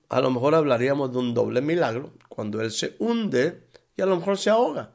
A 0.10 0.20
lo 0.20 0.32
mejor 0.32 0.54
hablaríamos 0.54 1.14
de 1.14 1.20
un 1.20 1.34
doble 1.34 1.62
milagro 1.62 2.12
cuando 2.28 2.60
él 2.60 2.70
se 2.70 2.98
hunde 3.00 3.70
y 3.96 4.02
a 4.02 4.06
lo 4.06 4.18
mejor 4.18 4.38
se 4.38 4.50
ahoga 4.50 4.92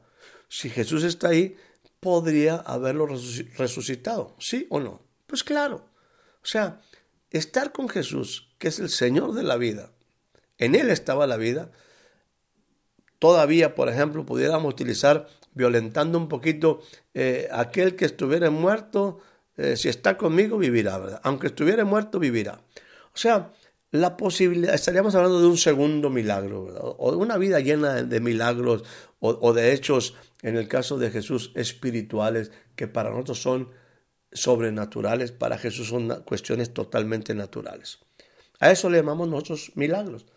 si 0.47 0.69
Jesús 0.69 1.03
está 1.03 1.29
ahí, 1.29 1.55
podría 1.99 2.57
haberlo 2.57 3.07
resucitado, 3.07 4.35
¿sí 4.37 4.67
o 4.69 4.79
no? 4.79 5.01
Pues 5.25 5.43
claro. 5.43 5.89
O 6.43 6.45
sea, 6.45 6.79
estar 7.31 7.71
con 7.71 7.89
Jesús, 7.89 8.55
que 8.59 8.67
es 8.67 8.77
el 8.77 8.89
Señor 8.89 9.33
de 9.33 9.41
la 9.41 9.57
vida, 9.57 9.89
en 10.59 10.75
Él 10.75 10.91
estaba 10.91 11.25
la 11.25 11.37
vida. 11.37 11.71
Todavía, 13.17 13.73
por 13.73 13.89
ejemplo, 13.89 14.27
pudiéramos 14.27 14.71
utilizar, 14.71 15.27
violentando 15.55 16.19
un 16.19 16.27
poquito, 16.27 16.83
eh, 17.15 17.49
aquel 17.51 17.95
que 17.95 18.05
estuviera 18.05 18.51
muerto, 18.51 19.21
eh, 19.55 19.75
si 19.75 19.89
está 19.89 20.19
conmigo, 20.19 20.59
vivirá, 20.59 20.99
¿verdad? 20.99 21.21
Aunque 21.23 21.47
estuviera 21.47 21.83
muerto, 21.83 22.19
vivirá. 22.19 22.61
O 23.17 23.19
sea, 23.19 23.51
la 23.89 24.15
posibilidad, 24.15 24.75
estaríamos 24.75 25.15
hablando 25.15 25.41
de 25.41 25.47
un 25.47 25.57
segundo 25.57 26.11
milagro, 26.11 26.65
¿verdad? 26.65 26.83
o 26.83 27.09
de 27.09 27.17
una 27.17 27.37
vida 27.37 27.59
llena 27.59 28.03
de, 28.03 28.19
milagros 28.19 28.83
o, 29.19 29.53
de 29.53 29.73
hechos, 29.73 30.13
en 30.43 30.55
el 30.55 30.67
caso 30.67 30.99
de 30.99 31.09
Jesús, 31.09 31.51
espirituales, 31.55 32.51
que 32.75 32.87
para 32.87 33.09
nosotros 33.09 33.41
son 33.41 33.69
sobrenaturales, 34.31 35.31
para 35.31 35.57
Jesús 35.57 35.87
son 35.87 36.09
cuestiones 36.25 36.75
totalmente 36.75 37.33
naturales. 37.33 37.97
A 38.59 38.69
eso 38.69 38.87
le 38.87 38.97
llamamos 38.99 39.27
nosotros 39.29 39.71
milagros. 39.73 40.27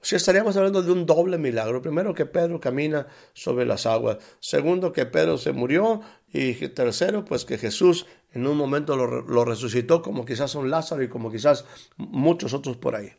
O 0.00 0.04
sea, 0.06 0.16
estaríamos 0.16 0.56
hablando 0.56 0.82
de 0.82 0.92
un 0.92 1.04
doble 1.04 1.36
milagro. 1.36 1.82
Primero, 1.82 2.14
que 2.14 2.24
Pedro 2.24 2.58
camina 2.58 3.06
sobre 3.34 3.66
las 3.66 3.84
aguas. 3.84 4.16
Segundo, 4.40 4.94
que 4.94 5.04
Pedro 5.04 5.36
se 5.36 5.52
murió. 5.52 6.00
Y 6.32 6.54
tercero, 6.68 7.22
pues 7.26 7.44
que 7.44 7.58
Jesús 7.58 8.06
en 8.32 8.46
un 8.46 8.56
momento 8.56 8.96
lo, 8.96 9.44
resucitó, 9.44 10.02
como 10.02 10.24
quizás 10.24 10.54
un 10.54 10.70
Lázaro 10.70 11.02
y 11.02 11.08
como 11.08 11.30
quizás 11.30 11.64
muchos 11.96 12.54
otros 12.54 12.76
por 12.76 12.96
ahí. 12.96 13.12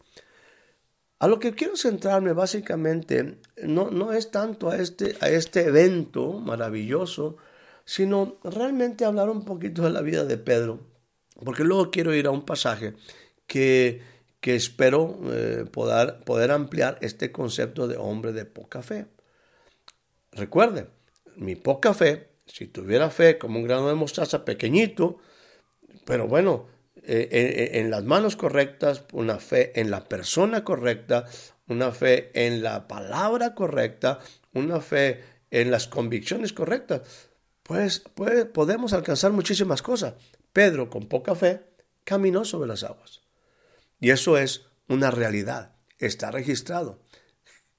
A 1.20 1.28
lo 1.28 1.40
que 1.40 1.54
quiero 1.54 1.76
centrarme 1.76 2.34
básicamente 2.34 3.40
no, 3.64 3.92
no 3.92 4.14
es 4.14 4.32
tanto 4.32 4.70
a 4.70 4.78
este, 4.78 5.16
a 5.22 5.30
este 5.30 5.66
evento 5.66 6.34
maravilloso, 6.34 7.38
sino 7.86 8.38
realmente 8.44 9.06
hablar 9.06 9.30
un 9.30 9.46
poquito 9.46 9.84
de 9.84 9.92
la 9.92 10.02
vida 10.02 10.26
de 10.26 10.38
Pedro, 10.38 10.80
porque 11.44 11.64
luego 11.64 11.92
quiero 11.92 12.14
ir 12.16 12.26
a 12.26 12.32
un 12.32 12.44
pasaje 12.44 12.94
que 13.46 14.02
que 14.42 14.56
espero 14.56 15.20
eh, 15.32 15.66
poder, 15.72 16.24
poder 16.26 16.52
ampliar 16.52 16.98
este 17.02 17.32
concepto 17.32 17.88
de 17.88 17.96
hombre 17.96 18.34
de 18.34 18.46
poca 18.46 18.82
fe. 18.82 19.06
Recuerden, 20.32 20.90
mi 21.36 21.56
poca 21.56 21.94
fe, 21.94 22.31
si 22.54 22.68
tuviera 22.68 23.10
fe 23.10 23.38
como 23.38 23.60
un 23.60 23.66
grano 23.66 23.88
de 23.88 23.96
mostaza 23.96 24.44
pequeñito, 24.46 25.20
pero 26.06 26.28
bueno, 26.28 26.68
eh, 26.96 27.30
eh, 27.32 27.80
en 27.80 27.90
las 27.90 28.04
manos 28.04 28.36
correctas, 28.36 29.06
una 29.14 29.40
fe 29.40 29.80
en 29.80 29.90
la 29.90 30.04
persona 30.04 30.64
correcta, 30.64 31.26
una 31.68 31.92
fe 31.92 32.32
en 32.34 32.62
la 32.62 32.88
palabra 32.88 33.56
correcta, 33.56 34.20
una 34.54 34.82
fe 34.82 35.24
en 35.50 35.72
las 35.72 35.88
convicciones 35.88 36.54
correctas, 36.54 37.30
pues, 37.64 38.04
pues 38.16 38.46
podemos 38.46 38.94
alcanzar 38.94 39.32
muchísimas 39.32 39.82
cosas. 39.82 40.16
Pedro, 40.52 40.90
con 40.90 41.08
poca 41.08 41.36
fe, 41.36 41.62
caminó 42.04 42.44
sobre 42.44 42.68
las 42.68 42.84
aguas. 42.84 43.22
Y 44.00 44.10
eso 44.10 44.38
es 44.38 44.66
una 44.88 45.12
realidad, 45.12 45.76
está 45.98 46.32
registrado. 46.32 47.00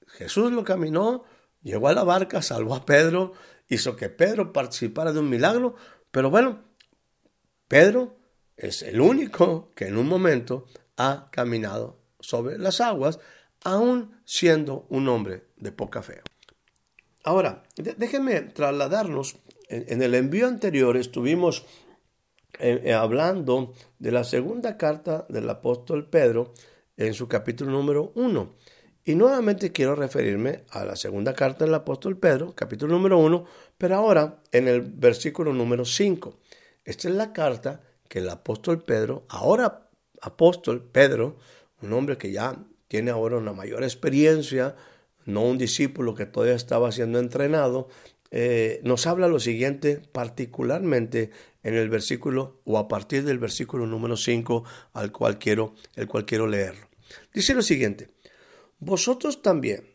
Jesús 0.07 0.51
lo 0.51 0.63
caminó, 0.63 1.25
llegó 1.61 1.87
a 1.87 1.93
la 1.93 2.03
barca, 2.03 2.41
salvó 2.41 2.75
a 2.75 2.85
Pedro, 2.85 3.33
hizo 3.67 3.95
que 3.95 4.09
Pedro 4.09 4.53
participara 4.53 5.13
de 5.13 5.19
un 5.19 5.29
milagro, 5.29 5.75
pero 6.11 6.29
bueno, 6.29 6.63
Pedro 7.67 8.17
es 8.57 8.81
el 8.83 9.01
único 9.01 9.71
que 9.75 9.87
en 9.87 9.97
un 9.97 10.07
momento 10.07 10.65
ha 10.97 11.29
caminado 11.31 11.99
sobre 12.19 12.57
las 12.57 12.81
aguas, 12.81 13.19
aún 13.63 14.21
siendo 14.25 14.85
un 14.89 15.07
hombre 15.09 15.47
de 15.57 15.71
poca 15.71 16.01
fe. 16.01 16.21
Ahora, 17.23 17.63
déjenme 17.75 18.41
trasladarnos. 18.41 19.37
En, 19.69 20.01
el 20.01 20.13
envío 20.13 20.47
anterior 20.47 20.97
estuvimos 20.97 21.65
eh, 22.59 22.81
eh, 22.83 22.93
hablando 22.93 23.73
de 23.97 24.11
la 24.11 24.23
segunda 24.23 24.77
carta 24.77 25.25
del 25.29 25.49
apóstol 25.49 26.09
Pedro 26.09 26.53
en 26.97 27.13
su 27.13 27.27
capítulo 27.27 27.71
número 27.71 28.11
1. 28.15 28.55
Y 29.05 29.15
nuevamente 29.15 29.73
quiero 29.73 29.95
referirme 29.95 30.63
a 30.69 30.85
la 30.85 30.95
segunda 30.95 31.33
carta 31.33 31.65
del 31.65 31.73
apóstol 31.73 32.17
Pedro, 32.17 32.55
capítulo 32.55 32.93
número 32.93 33.17
1, 33.17 33.45
pero 33.77 33.95
ahora 33.95 34.41
en 34.53 34.69
el 34.69 34.79
versículo 34.79 35.51
número 35.51 35.83
5. 35.83 36.39
Esta 36.85 37.09
es 37.09 37.15
la 37.15 37.33
carta 37.33 37.81
que 38.07 38.19
el 38.19 38.29
apóstol 38.29 38.81
Pedro, 38.81 39.25
ahora 39.27 39.89
apóstol 40.21 40.89
Pedro, 40.89 41.35
un 41.81 41.91
hombre 41.91 42.17
que 42.17 42.31
ya 42.31 42.55
tiene 42.87 43.11
ahora 43.11 43.35
una 43.35 43.51
mayor 43.51 43.83
experiencia, 43.83 44.77
no 45.25 45.41
un 45.41 45.57
discípulo 45.57 46.15
que 46.15 46.25
todavía 46.25 46.55
estaba 46.55 46.89
siendo 46.93 47.19
entrenado, 47.19 47.89
eh, 48.31 48.79
nos 48.83 49.05
habla 49.05 49.27
lo 49.27 49.41
siguiente 49.41 50.01
particularmente 50.13 51.29
en 51.61 51.73
el 51.75 51.89
versículo 51.89 52.61
o 52.63 52.77
a 52.77 52.87
partir 52.87 53.25
del 53.25 53.37
versículo 53.37 53.85
número 53.85 54.15
5 54.15 54.63
al 54.93 55.11
cual 55.11 55.39
quiero, 55.39 55.75
el 55.95 56.07
cual 56.07 56.23
quiero 56.25 56.47
leerlo. 56.47 56.87
Dice 57.33 57.53
lo 57.53 57.61
siguiente, 57.61 58.12
vosotros 58.79 59.41
también, 59.41 59.87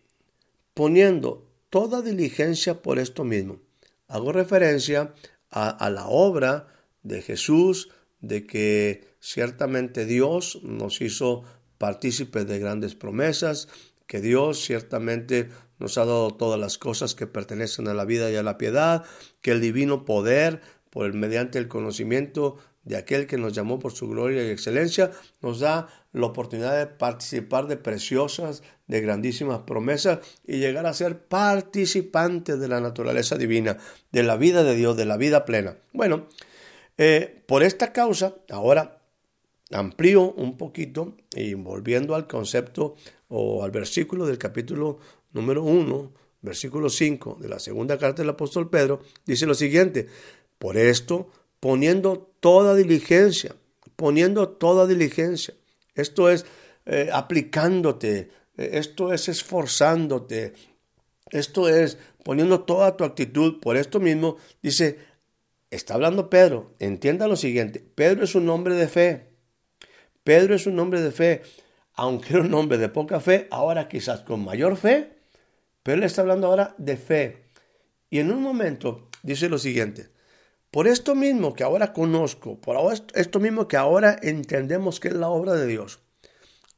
poniendo 0.75 1.49
toda 1.71 2.03
diligencia 2.03 2.83
por 2.83 2.99
esto 2.99 3.25
mismo, 3.25 3.61
hago 4.07 4.33
referencia 4.33 5.15
a, 5.51 5.91
la 5.91 6.07
obra 6.09 6.69
de 7.03 7.23
Jesús, 7.23 7.91
de 8.21 8.47
que 8.47 9.15
ciertamente 9.21 10.05
Dios 10.05 10.61
nos 10.63 11.01
hizo 11.01 11.45
partícipes 11.79 12.47
de 12.47 12.59
grandes 12.59 12.95
promesas, 12.95 13.69
que 14.07 14.21
Dios 14.21 14.65
ciertamente 14.65 15.51
nos 15.79 15.97
ha 15.99 16.05
dado 16.05 16.31
todas 16.33 16.59
las 16.59 16.79
cosas 16.79 17.15
que 17.15 17.27
pertenecen 17.27 17.89
a 17.89 17.95
la 17.95 18.05
vida 18.05 18.31
y 18.31 18.37
a 18.37 18.43
la 18.43 18.59
piedad, 18.59 19.05
que 19.43 19.53
el 19.53 19.61
divino 19.61 20.05
poder, 20.05 20.61
por 20.91 21.07
el, 21.07 21.15
mediante 21.15 21.59
el 21.59 21.69
conocimiento 21.69 22.57
de 22.85 22.97
aquel 22.97 23.27
que 23.27 23.37
nos 23.37 23.53
llamó 23.53 23.79
por 23.79 23.93
su 23.93 24.09
gloria 24.09 24.43
y 24.45 24.51
excelencia, 24.51 25.11
nos 25.41 25.61
da 25.61 25.89
la 26.13 26.27
oportunidad 26.27 26.79
de 26.79 26.87
participar 26.87 27.67
de 27.67 27.77
preciosas, 27.77 28.63
de 28.87 29.01
grandísimas 29.01 29.61
promesas 29.61 30.21
y 30.47 30.59
llegar 30.59 30.87
a 30.87 30.95
ser 30.95 31.27
participantes 31.27 32.59
de 32.59 32.69
la 32.69 32.81
naturaleza 32.81 33.37
divina, 33.37 33.77
de 34.11 34.23
la 34.23 34.37
vida 34.37 34.65
de 34.65 34.75
Dios, 34.75 34.97
de 34.97 35.05
la 35.05 35.17
vida 35.17 35.45
plena. 35.45 35.77
Bueno, 35.93 36.29
eh, 36.97 37.43
por 37.47 37.63
esta 37.63 37.93
causa, 37.93 38.35
ahora 38.51 39.03
amplío 39.71 40.33
un 40.33 40.57
poquito 40.57 41.17
y 41.35 41.55
volviendo 41.55 42.15
al 42.15 42.27
concepto 42.27 42.97
o 43.29 43.63
al 43.63 43.71
versículo 43.71 44.27
del 44.27 44.39
capítulo 44.39 44.99
número 45.33 45.63
1, 45.63 46.13
versículo 46.41 46.89
5 46.89 47.39
de 47.41 47.49
la 47.49 47.59
segunda 47.59 47.99
carta 47.99 48.23
del 48.23 48.31
apóstol 48.31 48.71
Pedro, 48.71 49.01
dice 49.27 49.47
lo 49.47 49.55
siguiente, 49.55 50.07
por 50.59 50.77
esto, 50.77 51.31
poniendo 51.61 52.33
toda 52.41 52.75
diligencia, 52.75 53.55
poniendo 53.97 54.49
toda 54.49 54.87
diligencia, 54.87 55.55
esto 55.95 56.31
es 56.31 56.47
eh, 56.87 57.11
aplicándote, 57.13 58.31
eh, 58.57 58.71
esto 58.75 59.13
es 59.13 59.29
esforzándote, 59.29 60.55
esto 61.31 61.69
es 61.69 61.99
poniendo 62.25 62.61
toda 62.61 62.97
tu 62.97 63.05
actitud, 63.05 63.61
por 63.61 63.77
esto 63.77 64.01
mismo, 64.01 64.37
dice, 64.63 64.99
está 65.71 65.95
hablando 65.95 66.31
Pedro, 66.31 66.75
entienda 66.79 67.29
lo 67.29 67.37
siguiente, 67.37 67.81
Pedro 67.95 68.25
es 68.25 68.35
un 68.35 68.49
hombre 68.49 68.75
de 68.75 68.89
fe, 68.89 69.29
Pedro 70.23 70.55
es 70.55 70.67
un 70.67 70.79
hombre 70.79 71.01
de 71.01 71.11
fe, 71.11 71.43
aunque 71.95 72.35
era 72.35 72.43
un 72.43 72.55
hombre 72.55 72.79
de 72.79 72.89
poca 72.89 73.19
fe, 73.19 73.49
ahora 73.51 73.89
quizás 73.89 74.21
con 74.21 74.45
mayor 74.45 74.77
fe, 74.77 75.19
pero 75.83 75.99
él 75.99 76.05
está 76.05 76.21
hablando 76.21 76.47
ahora 76.47 76.75
de 76.79 76.97
fe. 76.97 77.45
Y 78.11 78.19
en 78.19 78.31
un 78.31 78.43
momento 78.43 79.09
dice 79.23 79.49
lo 79.49 79.59
siguiente, 79.59 80.11
por 80.71 80.87
esto 80.87 81.15
mismo 81.15 81.55
que 81.55 81.65
ahora 81.65 81.93
conozco, 81.93 82.61
por 82.61 82.77
esto 83.15 83.41
mismo 83.41 83.69
que 83.69 83.77
ahora 83.77 84.19
entendemos 84.23 85.01
que 85.01 85.09
es 85.09 85.15
la 85.15 85.29
obra 85.29 85.55
de 85.55 85.67
Dios, 85.67 86.01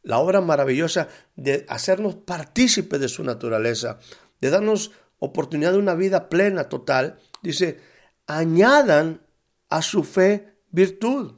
la 0.03 0.19
obra 0.19 0.41
maravillosa 0.41 1.09
de 1.37 1.67
hacernos 1.69 2.15
partícipes 2.15 3.01
de 3.01 3.09
su 3.09 3.25
naturaleza, 3.25 3.99
de 4.41 4.51
darnos 4.51 4.93
oportunidad 5.19 5.73
de 5.73 5.79
una 5.79 5.95
vida 5.95 6.29
plena, 6.29 6.69
total, 6.69 7.19
dice, 7.43 7.81
añadan 8.27 9.23
a 9.69 9.83
su 9.83 10.05
fe 10.05 10.55
virtud. 10.71 11.35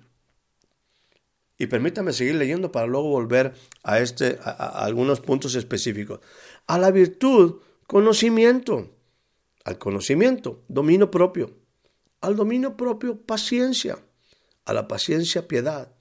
Y 1.58 1.66
permítame 1.66 2.12
seguir 2.12 2.34
leyendo 2.34 2.72
para 2.72 2.86
luego 2.86 3.08
volver 3.08 3.54
a, 3.82 4.00
este, 4.00 4.38
a, 4.42 4.84
algunos 4.84 5.20
puntos 5.20 5.54
específicos. 5.54 6.20
A 6.66 6.78
la 6.78 6.90
virtud, 6.90 7.60
conocimiento. 7.86 8.90
Al 9.64 9.78
conocimiento, 9.78 10.64
dominio 10.68 11.10
propio. 11.10 11.61
Al 12.22 12.36
dominio 12.36 12.76
propio, 12.76 13.20
paciencia. 13.20 13.98
A 14.64 14.72
la 14.72 14.88
paciencia, 14.88 15.46
piedad. 15.46 15.94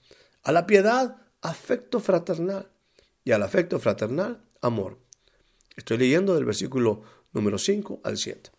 A 0.44 0.54
la 0.54 0.66
piedad, 0.66 1.18
afecto 1.42 2.00
fraternal. 2.00 2.72
Y 3.26 3.34
al 3.34 3.44
afecto 3.44 3.78
fraternal, 3.80 4.42
amor. 4.62 5.00
Estoy 5.76 5.98
leyendo 5.98 6.34
del 6.34 6.46
versículo 6.46 7.02
número 7.34 7.58
5 7.58 8.00
al 8.06 8.18
7. 8.18 8.52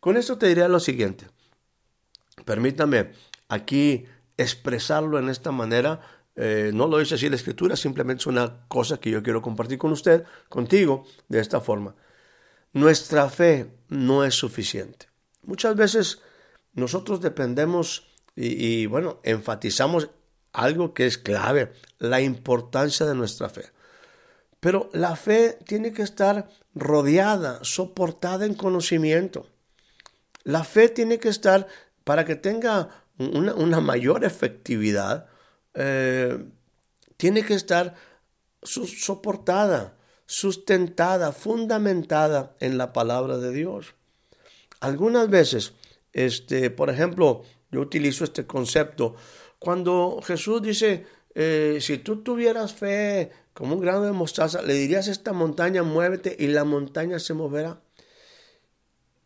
Con 0.00 0.18
esto 0.18 0.36
te 0.36 0.48
diré 0.48 0.68
lo 0.68 0.80
siguiente. 0.80 1.26
Permítame 2.44 3.12
aquí 3.48 4.04
expresarlo 4.36 5.18
en 5.18 5.30
esta 5.30 5.50
manera 5.50 6.02
eh, 6.36 6.70
no 6.74 6.86
lo 6.86 6.98
dice 6.98 7.14
así 7.14 7.30
la 7.30 7.36
escritura, 7.36 7.76
simplemente 7.76 8.20
es 8.20 8.26
una 8.26 8.66
cosa 8.68 8.98
que 8.98 9.10
yo 9.10 9.22
quiero 9.22 9.40
compartir 9.40 9.78
con 9.78 9.90
usted, 9.92 10.24
contigo, 10.50 11.06
de 11.28 11.40
esta 11.40 11.60
forma. 11.60 11.96
Nuestra 12.74 13.30
fe 13.30 13.72
no 13.88 14.22
es 14.22 14.34
suficiente. 14.34 15.06
Muchas 15.42 15.74
veces 15.76 16.20
nosotros 16.76 17.20
dependemos 17.20 18.06
y, 18.36 18.84
bueno, 18.84 19.18
enfatizamos 19.22 20.10
algo 20.52 20.92
que 20.92 21.06
es 21.06 21.16
clave, 21.16 21.72
la 21.98 22.20
importancia 22.20 23.06
de 23.06 23.14
nuestra 23.14 23.48
fe. 23.48 23.64
Pero 24.60 24.90
la 24.92 25.16
fe 25.16 25.58
tiene 25.66 25.92
que 25.92 26.02
estar 26.02 26.48
rodeada, 26.74 27.60
soportada 27.62 28.44
en 28.44 28.54
conocimiento. 28.54 29.46
La 30.44 30.64
fe 30.64 30.90
tiene 30.90 31.18
que 31.18 31.30
estar, 31.30 31.66
para 32.04 32.26
que 32.26 32.36
tenga 32.36 33.04
una, 33.18 33.80
mayor 33.80 34.24
efectividad, 34.24 35.28
eh, 35.72 36.44
tiene 37.16 37.42
que 37.42 37.54
estar 37.54 37.94
soportada, 38.62 39.96
sustentada, 40.26 41.32
fundamentada 41.32 42.54
en 42.60 42.76
la 42.76 42.92
palabra 42.92 43.38
de 43.38 43.52
Dios. 43.52 43.94
Algunas 44.80 45.30
veces, 45.30 45.72
este, 46.16 46.70
por 46.70 46.88
ejemplo, 46.88 47.42
yo 47.70 47.80
utilizo 47.80 48.24
este 48.24 48.46
concepto 48.46 49.16
cuando 49.58 50.20
Jesús 50.24 50.62
dice, 50.62 51.04
eh, 51.34 51.76
si 51.82 51.98
tú 51.98 52.22
tuvieras 52.22 52.72
fe 52.72 53.30
como 53.52 53.74
un 53.74 53.82
grano 53.82 54.02
de 54.02 54.12
mostaza, 54.12 54.62
le 54.62 54.72
dirías 54.72 55.08
a 55.08 55.12
esta 55.12 55.34
montaña, 55.34 55.82
muévete 55.82 56.34
y 56.38 56.46
la 56.46 56.64
montaña 56.64 57.18
se 57.18 57.34
moverá. 57.34 57.82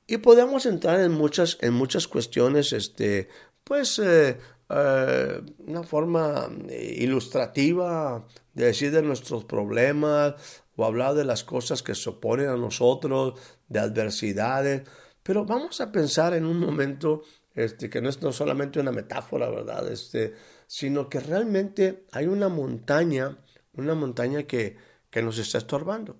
Y 0.08 0.16
podemos 0.16 0.66
entrar 0.66 0.98
en 0.98 1.12
muchas, 1.12 1.58
en 1.60 1.74
muchas 1.74 2.08
cuestiones, 2.08 2.72
este, 2.72 3.28
pues, 3.62 4.00
eh, 4.00 4.38
eh, 4.68 5.42
una 5.58 5.84
forma 5.84 6.50
ilustrativa 6.98 8.26
de 8.52 8.64
decir 8.64 8.90
de 8.90 9.02
nuestros 9.02 9.44
problemas 9.44 10.34
o 10.74 10.84
hablar 10.84 11.14
de 11.14 11.24
las 11.24 11.44
cosas 11.44 11.84
que 11.84 11.94
se 11.94 12.10
oponen 12.10 12.48
a 12.48 12.56
nosotros, 12.56 13.38
de 13.68 13.78
adversidades. 13.78 14.82
Pero 15.30 15.44
vamos 15.44 15.80
a 15.80 15.92
pensar 15.92 16.34
en 16.34 16.44
un 16.44 16.58
momento 16.58 17.22
este, 17.54 17.88
que 17.88 18.00
no 18.00 18.08
es 18.08 18.20
no 18.20 18.32
solamente 18.32 18.80
una 18.80 18.90
metáfora, 18.90 19.48
¿verdad? 19.48 19.88
Este, 19.88 20.34
sino 20.66 21.08
que 21.08 21.20
realmente 21.20 22.04
hay 22.10 22.26
una 22.26 22.48
montaña 22.48 23.38
una 23.74 23.94
montaña 23.94 24.42
que, 24.42 24.76
que 25.08 25.22
nos 25.22 25.38
está 25.38 25.58
estorbando. 25.58 26.16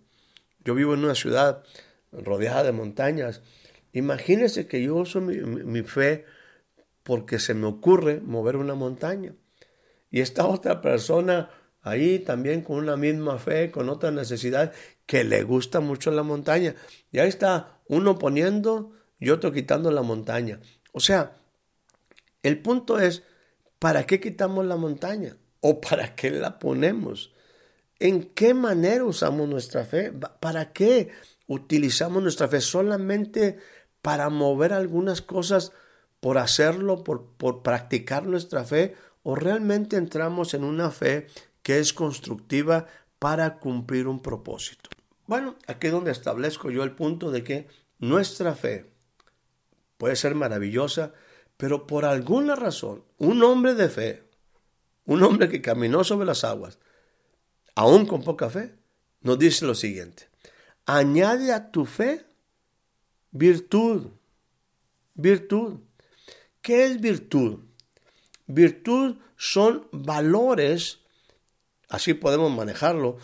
Yo 0.65 0.77
vivo 0.77 0.95
en 0.95 1.03
una 1.03 1.17
ciudad 1.17 1.65
rodeada 2.13 2.63
de 2.63 2.71
montañas. 2.71 3.43
Imagínese 3.93 4.69
que 4.69 4.81
yo 4.81 4.95
uso 4.95 5.21
mi, 5.21 5.83
fe 5.83 6.25
porque 7.03 7.41
se 7.41 7.53
me 7.53 7.67
ocurre 7.67 8.21
mover 8.21 8.55
una 8.55 8.77
montaña. 8.77 9.35
Y 10.09 10.21
está 10.21 10.47
otra 10.47 10.81
persona 10.81 11.51
ahí 11.83 12.21
también 12.21 12.63
con 12.63 12.77
una 12.77 12.97
misma 12.97 13.41
fe, 13.41 13.73
con 13.73 13.89
otra 13.89 14.13
necesidad, 14.13 14.73
que 15.05 15.25
le 15.25 15.43
gusta 15.43 15.81
mucho 15.81 16.13
la 16.13 16.23
montaña. 16.23 16.77
Y 17.11 17.19
ahí 17.19 17.29
está 17.29 17.81
uno 17.89 18.17
poniendo 18.17 18.93
y 19.21 19.31
otro 19.31 19.53
quitando 19.53 19.91
la 19.91 20.03
montaña. 20.03 20.61
O 20.93 20.99
sea, 20.99 21.37
el 22.43 22.61
punto 22.61 22.99
es, 22.99 23.23
¿para 23.79 24.07
qué 24.07 24.19
quitamos 24.19 24.67
la 24.67 24.77
montaña? 24.77 25.37
¿O 25.61 25.81
para 25.81 26.15
qué 26.17 26.31
la 26.31 26.59
ponemos? 26.59 27.33
¿En 27.99 28.23
qué 28.23 28.55
manera 28.55 29.05
usamos 29.05 29.47
nuestra 29.49 29.85
fe? 29.85 30.11
¿Para 30.41 30.73
qué 30.73 31.11
utilizamos 31.47 32.23
nuestra 32.23 32.49
fe? 32.49 32.63
¿Solamente 32.63 33.59
para 34.01 34.31
mover 34.31 34.73
algunas 34.73 35.21
cosas 35.21 35.73
por 36.21 36.39
hacerlo, 36.39 37.05
por, 37.05 37.27
por 37.37 37.63
practicar 37.63 38.27
nuestra 38.27 38.65
fe? 38.65 38.97
¿O 39.23 39.35
realmente 39.35 39.97
entramos 39.97 40.55
en 40.55 40.65
una 40.65 40.91
fe 40.91 41.27
que 41.63 41.79
es 41.79 41.93
constructiva 41.93 42.87
para 43.19 43.59
cumplir 43.59 44.09
un 44.09 44.23
propósito? 44.23 44.89
Bueno, 45.27 45.57
aquí 45.67 45.89
es 45.89 45.93
donde 45.93 46.11
establezco 46.11 46.71
yo 46.71 46.83
el 46.83 46.93
punto 46.93 47.31
de 47.31 47.45
que 47.45 47.69
nuestra 47.99 48.55
fe 48.55 48.91
puede 50.01 50.17
ser 50.17 50.35
maravillosa, 50.35 51.13
pero 51.59 51.87
por 51.87 52.07
alguna 52.07 52.57
razón, 52.57 53.05
un 53.19 53.43
hombre 53.43 53.75
de 53.75 53.91
fe, 53.91 54.25
un 55.05 55.23
hombre 55.23 55.51
que 55.51 55.61
caminó 55.61 56.05
sobre 56.05 56.25
las 56.25 56.43
aguas, 56.43 56.79
aún 57.75 58.07
con 58.07 58.23
poca 58.23 58.49
fe, 58.49 58.75
nos 59.21 59.39
dice 59.39 59.67
lo 59.67 59.75
siguiente, 59.75 60.31
añade 60.87 61.53
a 61.53 61.71
tu 61.71 61.85
fe 61.85 62.25
virtud, 63.31 64.07
virtud. 65.13 65.81
¿Qué 66.63 66.87
es 66.87 66.99
virtud? 66.99 67.59
Virtud 68.47 69.17
son 69.37 69.87
valores, 69.93 71.01
así 71.91 72.15
podemos 72.15 72.51
manejarlo. 72.51 73.19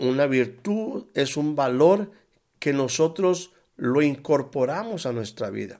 Una 0.00 0.26
virtud 0.26 1.06
es 1.14 1.36
un 1.36 1.54
valor 1.54 2.10
que 2.58 2.72
nosotros 2.72 3.52
lo 3.76 4.02
incorporamos 4.02 5.06
a 5.06 5.12
nuestra 5.12 5.50
vida. 5.50 5.78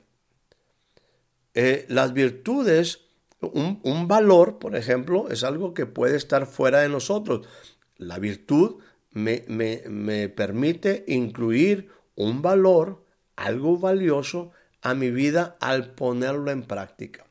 Eh, 1.60 1.86
las 1.88 2.12
virtudes, 2.12 3.00
un, 3.40 4.06
valor, 4.06 4.60
por 4.60 4.76
ejemplo, 4.76 5.28
es 5.28 5.42
algo 5.42 5.74
que 5.74 5.86
puede 5.86 6.16
estar 6.16 6.46
fuera 6.46 6.82
de 6.82 6.88
nosotros. 6.88 7.48
La 7.96 8.20
virtud 8.20 8.76
me, 9.10 9.44
me, 9.48 10.28
permite 10.28 11.04
incluir 11.08 11.90
un 12.14 12.42
valor, 12.42 13.04
algo 13.34 13.76
valioso 13.76 14.52
a 14.82 14.94
mi 14.94 15.10
vida 15.10 15.56
al 15.60 15.96
ponerlo 15.96 16.52
en 16.52 16.62
práctica. 16.62 17.26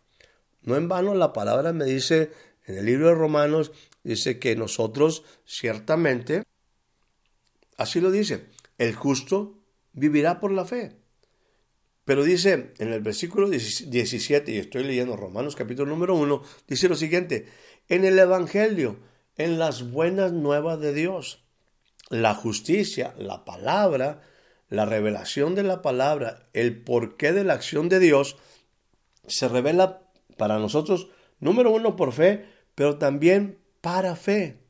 No 0.61 0.75
en 0.75 0.89
vano 0.89 1.15
la 1.15 1.31
palabra 1.31 1.71
me 1.71 1.85
dice 1.85 2.33
en 2.65 2.79
el 2.79 2.85
libro 2.85 3.07
de 3.07 3.15
Romanos, 3.15 3.71
dice 4.03 4.39
que 4.39 4.57
nosotros 4.57 5.23
ciertamente, 5.45 6.43
así 7.77 8.01
lo 8.01 8.11
dice, 8.11 8.49
el 8.77 8.93
justo 8.93 9.63
vivirá 9.93 10.41
por 10.41 10.51
la 10.51 10.65
fe. 10.65 10.97
Pero 12.07 12.23
dice 12.23 12.71
en 12.77 12.93
el 12.93 13.01
versículo 13.01 13.49
17, 13.49 14.49
y 14.53 14.57
estoy 14.59 14.85
leyendo 14.85 15.17
Romanos 15.17 15.57
capítulo 15.57 15.89
número 15.89 16.15
1, 16.15 16.41
dice 16.65 16.87
lo 16.87 16.95
siguiente, 16.95 17.47
en 17.89 18.05
el 18.05 18.17
Evangelio 18.17 18.95
en 19.35 19.59
las 19.59 19.91
buenas 19.91 20.31
nuevas 20.31 20.79
de 20.79 20.93
Dios. 20.93 21.43
La 22.09 22.33
justicia, 22.33 23.13
la 23.17 23.43
palabra, 23.43 24.21
la 24.69 24.85
revelación 24.85 25.53
de 25.53 25.63
la 25.63 25.81
palabra, 25.81 26.47
el 26.53 26.81
porqué 26.81 27.33
de 27.33 27.43
la 27.43 27.55
acción 27.55 27.89
de 27.89 27.99
Dios, 27.99 28.37
se 29.27 29.49
revela 29.49 30.07
para 30.37 30.59
nosotros, 30.59 31.09
número 31.41 31.71
uno, 31.71 31.97
por 31.97 32.13
fe, 32.13 32.45
pero 32.73 32.97
también 32.97 33.59
para 33.81 34.15
fe. 34.15 34.61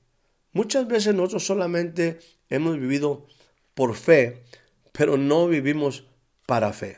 Muchas 0.53 0.87
veces 0.87 1.13
nosotros 1.13 1.45
solamente 1.45 2.17
hemos 2.49 2.79
vivido 2.79 3.27
por 3.75 3.93
fe, 3.93 4.43
pero 4.91 5.17
no 5.17 5.47
vivimos 5.47 6.07
para 6.47 6.73
fe. 6.73 6.97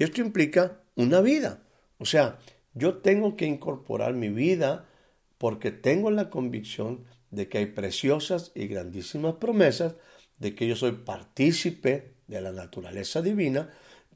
Y 0.00 0.04
esto 0.04 0.22
implica 0.22 0.80
una 0.94 1.20
vida. 1.20 1.62
O 1.98 2.06
sea, 2.06 2.38
yo 2.72 2.96
tengo 2.96 3.36
que 3.36 3.44
incorporar 3.44 4.14
mi 4.14 4.30
vida 4.30 4.88
porque 5.36 5.72
tengo 5.72 6.10
la 6.10 6.30
convicción 6.30 7.04
de 7.30 7.50
que 7.50 7.58
hay 7.58 7.66
preciosas 7.66 8.50
y 8.54 8.66
grandísimas 8.66 9.34
promesas, 9.34 9.96
de 10.38 10.54
que 10.54 10.66
yo 10.66 10.74
soy 10.74 10.92
partícipe 10.92 12.14
de 12.28 12.40
la 12.40 12.50
naturaleza 12.50 13.20
divina, 13.20 13.68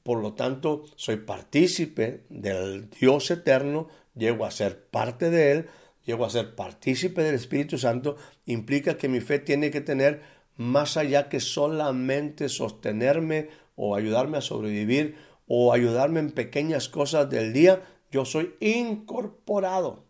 por 0.02 0.22
lo 0.22 0.32
tanto 0.32 0.84
soy 0.96 1.16
partícipe 1.16 2.24
del 2.30 2.88
Dios 2.88 3.30
eterno, 3.30 3.88
llego 4.14 4.46
a 4.46 4.50
ser 4.52 4.86
parte 4.86 5.28
de 5.28 5.52
Él, 5.52 5.66
llego 6.06 6.24
a 6.24 6.30
ser 6.30 6.54
partícipe 6.54 7.22
del 7.22 7.34
Espíritu 7.34 7.76
Santo, 7.76 8.16
implica 8.46 8.96
que 8.96 9.10
mi 9.10 9.20
fe 9.20 9.38
tiene 9.38 9.70
que 9.70 9.82
tener 9.82 10.22
más 10.56 10.96
allá 10.96 11.28
que 11.28 11.40
solamente 11.40 12.48
sostenerme 12.48 13.50
o 13.76 13.96
ayudarme 13.96 14.38
a 14.38 14.40
sobrevivir 14.40 15.33
o 15.46 15.72
ayudarme 15.72 16.20
en 16.20 16.32
pequeñas 16.32 16.88
cosas 16.88 17.28
del 17.30 17.52
día, 17.52 17.82
yo 18.10 18.24
soy 18.24 18.54
incorporado 18.60 20.04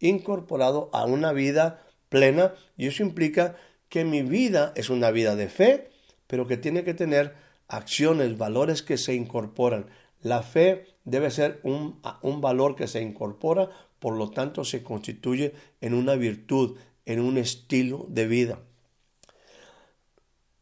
incorporado 0.00 0.90
a 0.92 1.04
una 1.04 1.32
vida 1.32 1.86
plena 2.08 2.54
y 2.76 2.86
eso 2.86 3.02
implica 3.02 3.56
que 3.88 4.04
mi 4.04 4.22
vida 4.22 4.72
es 4.74 4.90
una 4.90 5.10
vida 5.10 5.36
de 5.36 5.48
fe, 5.48 5.90
pero 6.26 6.46
que 6.46 6.56
tiene 6.56 6.82
que 6.84 6.94
tener 6.94 7.34
acciones, 7.68 8.36
valores 8.36 8.82
que 8.82 8.98
se 8.98 9.14
incorporan. 9.14 9.86
La 10.22 10.42
fe 10.42 10.86
debe 11.04 11.30
ser 11.30 11.60
un, 11.62 12.00
un 12.22 12.40
valor 12.40 12.74
que 12.74 12.88
se 12.88 13.02
incorpora, 13.02 13.70
por 13.98 14.16
lo 14.16 14.30
tanto 14.30 14.64
se 14.64 14.82
constituye 14.82 15.54
en 15.80 15.94
una 15.94 16.14
virtud, 16.14 16.78
en 17.04 17.20
un 17.20 17.36
estilo 17.38 18.06
de 18.08 18.26
vida. 18.26 18.60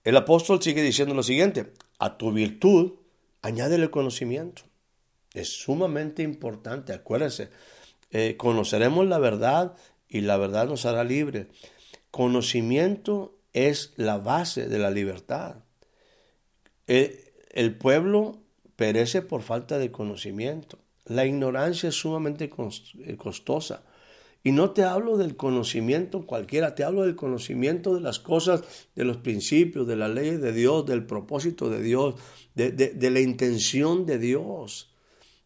El 0.04 0.16
apóstol 0.16 0.62
sigue 0.62 0.82
diciendo 0.82 1.14
lo 1.14 1.22
siguiente, 1.22 1.72
a 1.98 2.16
tu 2.16 2.32
virtud 2.32 2.92
añádele 3.42 3.84
el 3.84 3.90
conocimiento. 3.90 4.62
Es 5.34 5.48
sumamente 5.50 6.22
importante, 6.22 6.92
acuérdense, 6.92 7.50
eh, 8.10 8.36
conoceremos 8.36 9.06
la 9.06 9.18
verdad 9.18 9.76
y 10.08 10.22
la 10.22 10.36
verdad 10.36 10.66
nos 10.66 10.86
hará 10.86 11.04
libre. 11.04 11.48
Conocimiento 12.10 13.38
es 13.52 13.92
la 13.96 14.18
base 14.18 14.68
de 14.68 14.78
la 14.78 14.90
libertad. 14.90 15.56
Eh, 16.86 17.34
el 17.50 17.76
pueblo 17.76 18.42
perece 18.76 19.22
por 19.22 19.42
falta 19.42 19.78
de 19.78 19.90
conocimiento. 19.90 20.78
La 21.04 21.26
ignorancia 21.26 21.88
es 21.90 21.94
sumamente 21.96 22.50
eh, 23.04 23.16
costosa. 23.16 23.84
Y 24.48 24.52
no 24.52 24.70
te 24.70 24.82
hablo 24.82 25.18
del 25.18 25.36
conocimiento 25.36 26.24
cualquiera, 26.24 26.74
te 26.74 26.82
hablo 26.82 27.02
del 27.02 27.16
conocimiento 27.16 27.94
de 27.94 28.00
las 28.00 28.18
cosas, 28.18 28.62
de 28.94 29.04
los 29.04 29.18
principios, 29.18 29.86
de 29.86 29.94
la 29.94 30.08
ley 30.08 30.38
de 30.38 30.54
Dios, 30.54 30.86
del 30.86 31.04
propósito 31.04 31.68
de 31.68 31.82
Dios, 31.82 32.14
de, 32.54 32.70
de 32.72 33.10
la 33.10 33.20
intención 33.20 34.06
de 34.06 34.18
Dios. 34.18 34.90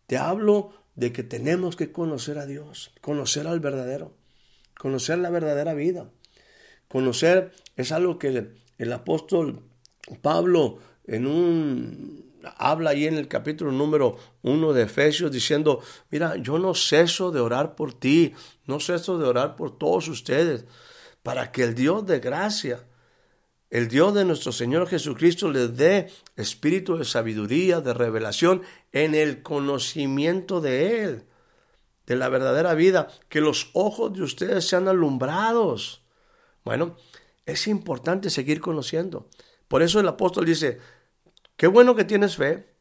Te 0.07 0.19
hablo 0.19 0.71
de 0.95 1.13
que 1.13 1.25
tenemos 1.25 1.75
que 1.75 1.91
conocer 1.91 2.39
a 2.39 2.47
Dios, 2.47 2.93
conocer 3.01 3.49
al 3.49 3.59
verdadero, 3.59 4.15
conocer 4.79 5.19
la 5.19 5.31
verdadera 5.31 5.75
vida. 5.75 6.09
Conocer 6.87 7.51
es 7.77 7.91
algo 7.91 8.21
que 8.21 8.53
el 8.79 8.93
apóstol 8.93 9.65
Pablo 10.21 10.79
en 11.09 11.27
un 11.27 12.33
habla 12.57 12.91
ahí 12.91 13.07
en 13.07 13.15
el 13.15 13.29
capítulo 13.29 13.73
número 13.73 14.17
uno 14.43 14.73
de 14.73 14.83
Efesios 14.85 15.31
diciendo, 15.31 15.81
mira, 16.11 16.37
yo 16.37 16.59
no 16.59 16.75
ceso 16.75 17.31
de 17.31 17.41
orar 17.41 17.75
por 17.75 17.95
ti, 17.95 18.33
no 18.67 18.81
ceso 18.81 19.19
de 19.19 19.27
orar 19.27 19.57
por 19.57 19.77
todos 19.77 20.09
ustedes, 20.09 20.65
para 21.23 21.53
que 21.53 21.63
el 21.63 21.75
Dios 21.75 22.07
de 22.07 22.21
gracia, 22.21 22.85
el 23.71 23.89
Dios 23.89 24.13
de 24.15 24.25
nuestro 24.25 24.53
Señor 24.53 24.87
Jesucristo 24.87 25.51
les 25.51 25.77
dé 25.77 26.11
espíritu 26.37 26.99
de 26.99 27.05
sabiduría, 27.05 27.81
de 27.81 27.95
revelación 27.95 28.63
en 28.93 29.15
el 29.15 29.43
conocimiento 29.43 30.61
de 30.61 31.03
Él, 31.05 31.25
de 32.07 32.17
la 32.17 32.29
verdadera 32.29 32.75
vida, 32.75 33.09
que 33.29 33.41
los 33.41 33.71
ojos 33.73 34.13
de 34.13 34.23
ustedes 34.23 34.67
sean 34.67 34.89
alumbrados. 34.89 36.03
Bueno, 36.65 36.97
es 37.47 37.67
importante 37.67 38.31
seguir 38.31 38.61
conociendo. 38.61 39.29
Por 39.69 39.83
eso 39.83 40.01
el 40.01 40.09
apóstol 40.09 40.45
dice, 40.45 40.79
qué 41.57 41.67
bueno 41.67 41.95
que 41.95 42.05
tienes 42.05 42.37
fe, 42.37 42.75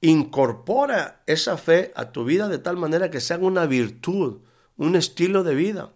incorpora 0.00 1.22
esa 1.26 1.56
fe 1.56 1.92
a 1.96 2.12
tu 2.12 2.24
vida 2.24 2.48
de 2.48 2.58
tal 2.58 2.76
manera 2.76 3.10
que 3.10 3.20
sea 3.20 3.38
una 3.38 3.66
virtud, 3.66 4.42
un 4.78 4.96
estilo 4.96 5.44
de 5.44 5.54
vida. 5.54 5.92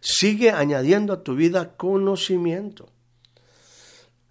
Sigue 0.00 0.50
añadiendo 0.50 1.12
a 1.12 1.22
tu 1.22 1.34
vida 1.34 1.76
conocimiento. 1.76 2.88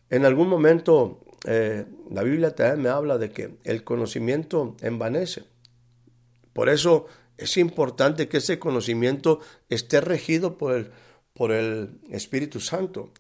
En 0.10 0.26
algún 0.26 0.50
momento 0.50 1.20
eh, 1.46 1.86
la 2.10 2.24
Biblia 2.24 2.56
también 2.56 2.82
me 2.82 2.90
habla 2.90 3.18
de 3.18 3.32
que 3.32 3.58
el 3.64 3.84
conocimiento 3.84 4.76
envanece. 4.82 5.44
Por 6.54 6.70
eso 6.70 7.06
es 7.38 7.58
importante 7.58 8.28
que 8.28 8.38
ese 8.38 8.60
conocimiento 8.60 9.40
esté 9.70 10.02
regido 10.02 10.58
por 10.58 10.74
el, 10.74 10.92
por 11.34 11.52
el 11.52 12.00
Espíritu 12.10 12.60
Santo. 12.60 13.12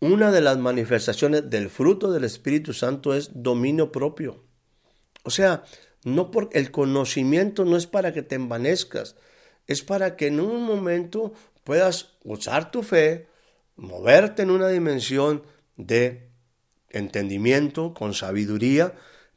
Una 0.00 0.30
de 0.30 0.40
las 0.40 0.58
manifestaciones 0.58 1.50
del 1.50 1.68
fruto 1.68 2.10
del 2.10 2.24
Espíritu 2.24 2.72
Santo 2.72 3.14
es 3.14 3.30
dominio 3.34 3.92
propio. 3.92 4.44
O 5.24 5.30
sea, 5.30 5.64
no 6.04 6.30
por 6.30 6.48
el 6.52 6.70
conocimiento 6.70 7.64
no 7.64 7.76
es 7.76 7.86
para 7.86 8.12
que 8.12 8.22
te 8.22 8.36
envanezcas, 8.36 9.16
es 9.66 9.82
para 9.82 10.16
que 10.16 10.28
en 10.28 10.40
un 10.40 10.62
momento 10.62 11.32
puedas 11.64 12.16
usar 12.24 12.70
tu 12.70 12.82
fe, 12.82 13.28
moverte 13.76 14.42
en 14.42 14.50
una 14.50 14.68
dimensión 14.68 15.42
de 15.76 16.30
entendimiento, 16.90 17.92
con 17.92 18.14
sabiduría, 18.14 18.94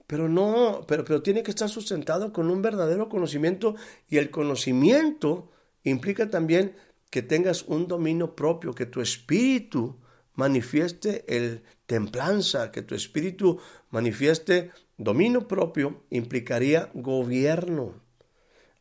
pero 0.08 0.30
no, 0.30 0.86
pero, 0.88 1.06
pero 1.06 1.22
tiene 1.22 1.44
que 1.44 1.52
estar 1.52 1.70
sustentado 1.70 2.34
con 2.34 2.50
un 2.50 2.62
verdadero 2.62 3.10
conocimiento 3.10 3.76
y 4.08 4.18
el 4.18 4.32
conocimiento 4.32 5.52
implica 5.84 6.30
también 6.30 6.76
que 7.10 7.22
tengas 7.22 7.64
un 7.64 7.88
dominio 7.88 8.36
propio, 8.36 8.74
que 8.74 8.86
tu 8.86 9.02
espíritu 9.02 9.98
manifieste 10.36 11.26
el 11.28 11.64
templanza, 11.86 12.72
que 12.72 12.82
tu 12.82 12.96
espíritu 12.96 13.60
manifieste 13.90 14.72
dominio 14.98 15.48
propio, 15.48 16.04
implicaría 16.10 16.90
gobierno. 16.94 18.09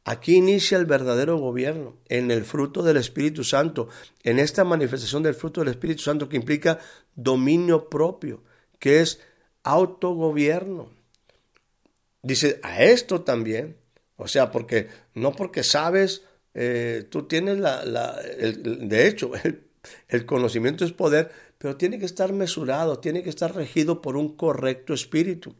Aquí 0.08 0.36
inicia 0.36 0.78
el 0.78 0.86
verdadero 0.86 1.36
gobierno, 1.36 1.98
en 2.08 2.30
el 2.30 2.42
fruto 2.42 2.82
del 2.82 2.96
Espíritu 2.96 3.44
Santo, 3.44 3.90
en 4.22 4.38
esta 4.38 4.64
manifestación 4.64 5.22
del 5.22 5.34
fruto 5.34 5.60
del 5.60 5.68
Espíritu 5.68 6.00
Santo 6.00 6.30
que 6.30 6.36
implica 6.36 6.78
dominio 7.14 7.90
propio, 7.90 8.42
que 8.78 9.00
es 9.00 9.20
autogobierno. 9.64 10.88
Dice, 12.22 12.58
a 12.62 12.82
esto 12.84 13.20
también, 13.20 13.76
o 14.16 14.26
sea, 14.28 14.50
porque 14.50 14.88
no 15.12 15.32
porque 15.32 15.62
sabes, 15.62 16.22
eh, 16.54 17.04
tú 17.10 17.24
tienes 17.24 17.58
la, 17.58 18.18
el, 18.38 18.88
de 18.88 19.08
hecho, 19.08 19.32
el 20.08 20.24
conocimiento 20.24 20.86
es 20.86 20.92
poder, 20.92 21.30
pero 21.58 21.76
tiene 21.76 21.98
que 21.98 22.06
estar 22.06 22.32
mesurado, 22.32 22.98
tiene 22.98 23.22
que 23.22 23.28
estar 23.28 23.54
regido 23.54 24.00
por 24.00 24.16
un 24.16 24.36
correcto 24.36 24.94
espíritu. 24.94 25.54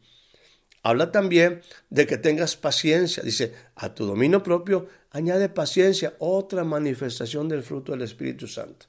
Habla 0.82 1.12
también 1.12 1.62
de 1.90 2.06
que 2.06 2.18
tengas 2.18 2.56
paciencia. 2.56 3.22
Dice, 3.22 3.52
a 3.74 3.94
tu 3.94 4.06
dominio 4.06 4.42
propio 4.42 4.88
añade 5.10 5.48
paciencia, 5.48 6.14
otra 6.18 6.64
manifestación 6.64 7.48
del 7.48 7.62
fruto 7.62 7.92
del 7.92 8.02
Espíritu 8.02 8.46
Santo. 8.46 8.86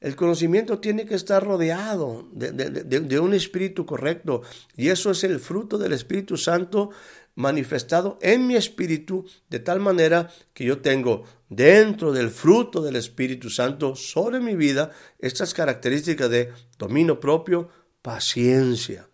El 0.00 0.16
conocimiento 0.16 0.80
tiene 0.80 1.06
que 1.06 1.14
estar 1.14 1.44
rodeado 1.44 2.28
de, 2.32 2.50
de, 2.50 3.18
un 3.20 3.34
espíritu 3.34 3.86
correcto 3.86 4.42
y 4.76 4.88
eso 4.88 5.12
es 5.12 5.22
el 5.22 5.38
fruto 5.38 5.78
del 5.78 5.92
Espíritu 5.92 6.36
Santo 6.36 6.90
manifestado 7.36 8.18
en 8.20 8.48
mi 8.48 8.56
espíritu 8.56 9.24
de 9.48 9.60
tal 9.60 9.78
manera 9.78 10.28
que 10.52 10.64
yo 10.64 10.80
tengo 10.80 11.22
dentro 11.48 12.12
del 12.12 12.30
fruto 12.30 12.82
del 12.82 12.96
Espíritu 12.96 13.48
Santo 13.48 13.94
sobre 13.94 14.40
mi 14.40 14.56
vida 14.56 14.90
estas 15.20 15.54
características 15.54 16.28
de 16.28 16.52
dominio 16.78 17.20
propio, 17.20 17.68
paciencia. 18.02 19.06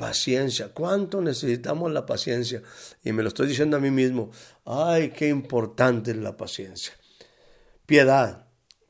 Paciencia, 0.00 0.70
¿cuánto 0.72 1.20
necesitamos 1.20 1.92
la 1.92 2.06
paciencia? 2.06 2.62
Y 3.04 3.12
me 3.12 3.22
lo 3.22 3.28
estoy 3.28 3.48
diciendo 3.48 3.76
a 3.76 3.80
mí 3.80 3.90
mismo, 3.90 4.30
ay, 4.64 5.10
qué 5.10 5.28
importante 5.28 6.12
es 6.12 6.16
la 6.16 6.38
paciencia. 6.38 6.94
Piedad, 7.84 8.46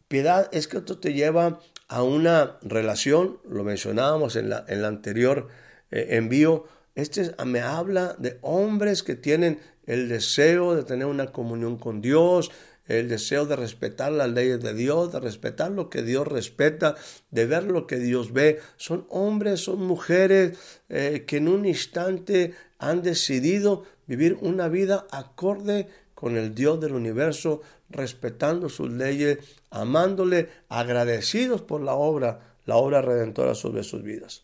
piedad 0.07 0.49
es 0.53 0.69
que 0.69 0.77
esto 0.77 1.01
te 1.01 1.13
lleva 1.13 1.59
a 1.89 2.05
una 2.05 2.59
relación, 2.63 3.41
lo 3.49 3.65
mencionábamos 3.65 4.37
en 4.37 4.51
la, 4.51 4.65
en 4.69 4.83
la 4.83 4.87
anterior 4.87 5.49
eh, 5.91 6.11
envío, 6.11 6.67
este 6.95 7.35
me 7.45 7.61
habla 7.61 8.15
de 8.17 8.39
hombres 8.43 9.03
que 9.03 9.17
tienen 9.17 9.59
el 9.87 10.09
deseo 10.09 10.77
de 10.77 10.85
tener 10.85 11.07
una 11.07 11.33
comunión 11.33 11.77
con 11.77 12.01
Dios, 12.01 12.53
el 12.99 13.09
deseo 13.09 13.47
de 13.47 13.57
respetar 13.57 14.11
las 14.13 14.31
leyes 14.31 14.61
de 14.61 14.75
Dios, 14.75 15.13
de 15.13 15.21
respetar 15.21 15.71
lo 15.71 15.89
que 15.89 16.03
Dios 16.03 16.27
respeta, 16.27 16.97
de 17.31 17.47
ver 17.47 17.65
lo 17.65 17.87
que 17.87 17.99
Dios 17.99 18.33
ve. 18.33 18.61
Son 18.77 19.07
hombres, 19.09 19.61
son 19.61 19.81
mujeres 19.83 20.59
eh, 20.89 21.25
que 21.27 21.37
en 21.37 21.49
un 21.49 21.67
instante 21.67 22.55
han 22.79 23.03
decidido 23.03 23.85
vivir 24.07 24.39
una 24.41 24.69
vida 24.69 25.07
acorde 25.11 25.89
con 26.15 26.37
el 26.37 26.55
Dios 26.55 26.81
del 26.81 26.95
universo, 26.95 27.63
respetando 27.89 28.69
sus 28.69 28.91
leyes, 28.91 29.39
amándole, 29.71 30.49
agradecidos 30.69 31.63
por 31.63 31.81
la 31.81 31.95
obra, 31.95 32.57
la 32.67 32.77
obra 32.77 33.03
redentora 33.03 33.55
sobre 33.55 33.85
sus 33.85 34.03
vidas. 34.03 34.43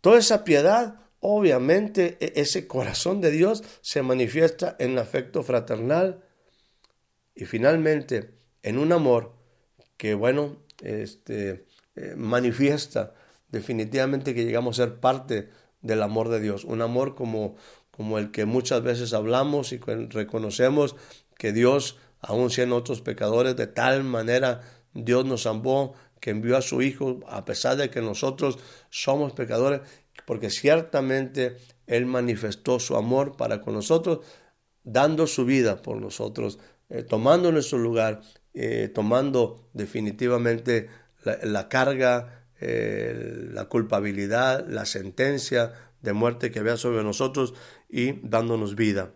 Toda 0.00 0.18
esa 0.18 0.44
piedad 0.44 0.94
obviamente 1.20 2.16
e-, 2.20 2.40
ese 2.40 2.66
corazón 2.66 3.20
de 3.20 3.30
Dios 3.30 3.64
se 3.80 4.02
manifiesta 4.02 4.76
en 4.78 4.92
el 4.92 4.98
afecto 4.98 5.42
fraternal 5.42 6.22
y 7.38 7.44
finalmente 7.44 8.34
en 8.64 8.78
un 8.78 8.90
amor 8.92 9.32
que, 9.96 10.14
bueno, 10.14 10.56
este, 10.82 11.66
eh, 11.94 12.14
manifiesta 12.16 13.14
definitivamente 13.48 14.34
que 14.34 14.44
llegamos 14.44 14.78
a 14.78 14.84
ser 14.84 14.98
parte 14.98 15.48
del 15.80 16.02
amor 16.02 16.30
de 16.30 16.40
Dios, 16.40 16.64
un 16.64 16.82
amor 16.82 17.14
como, 17.14 17.54
como 17.92 18.18
el 18.18 18.32
que 18.32 18.44
muchas 18.44 18.82
veces 18.82 19.12
hablamos 19.12 19.72
y 19.72 19.78
reconocemos 19.78 20.96
que 21.36 21.52
Dios, 21.52 21.96
aun 22.18 22.50
siendo 22.50 22.74
otros 22.74 23.02
pecadores, 23.02 23.54
de 23.54 23.68
tal 23.68 24.02
manera 24.02 24.62
Dios 24.92 25.24
nos 25.24 25.46
amó 25.46 25.94
que 26.20 26.30
envió 26.30 26.56
a 26.56 26.62
su 26.62 26.82
Hijo, 26.82 27.20
a 27.28 27.44
pesar 27.44 27.76
de 27.76 27.88
que 27.88 28.00
nosotros 28.00 28.58
somos 28.90 29.32
pecadores, 29.32 29.82
porque 30.26 30.50
ciertamente 30.50 31.56
Él 31.86 32.04
manifestó 32.04 32.80
su 32.80 32.96
amor 32.96 33.36
para 33.36 33.60
con 33.60 33.74
nosotros, 33.74 34.26
dando 34.82 35.28
su 35.28 35.44
vida 35.44 35.82
por 35.82 36.00
nosotros, 36.00 36.58
eh, 36.90 37.02
tomando 37.02 37.52
nuestro 37.52 37.78
lugar, 37.78 38.22
eh, 38.54 38.90
tomando 38.92 39.68
definitivamente 39.72 40.88
la, 41.24 41.68
carga, 41.68 42.46
eh, 42.60 43.48
la 43.52 43.66
culpabilidad, 43.66 44.66
la 44.68 44.86
sentencia 44.86 45.74
de 46.00 46.12
muerte 46.12 46.50
que 46.50 46.60
había 46.60 46.76
sobre 46.76 47.02
nosotros 47.02 47.54
y 47.88 48.12
dándonos 48.26 48.74
vida. 48.74 49.14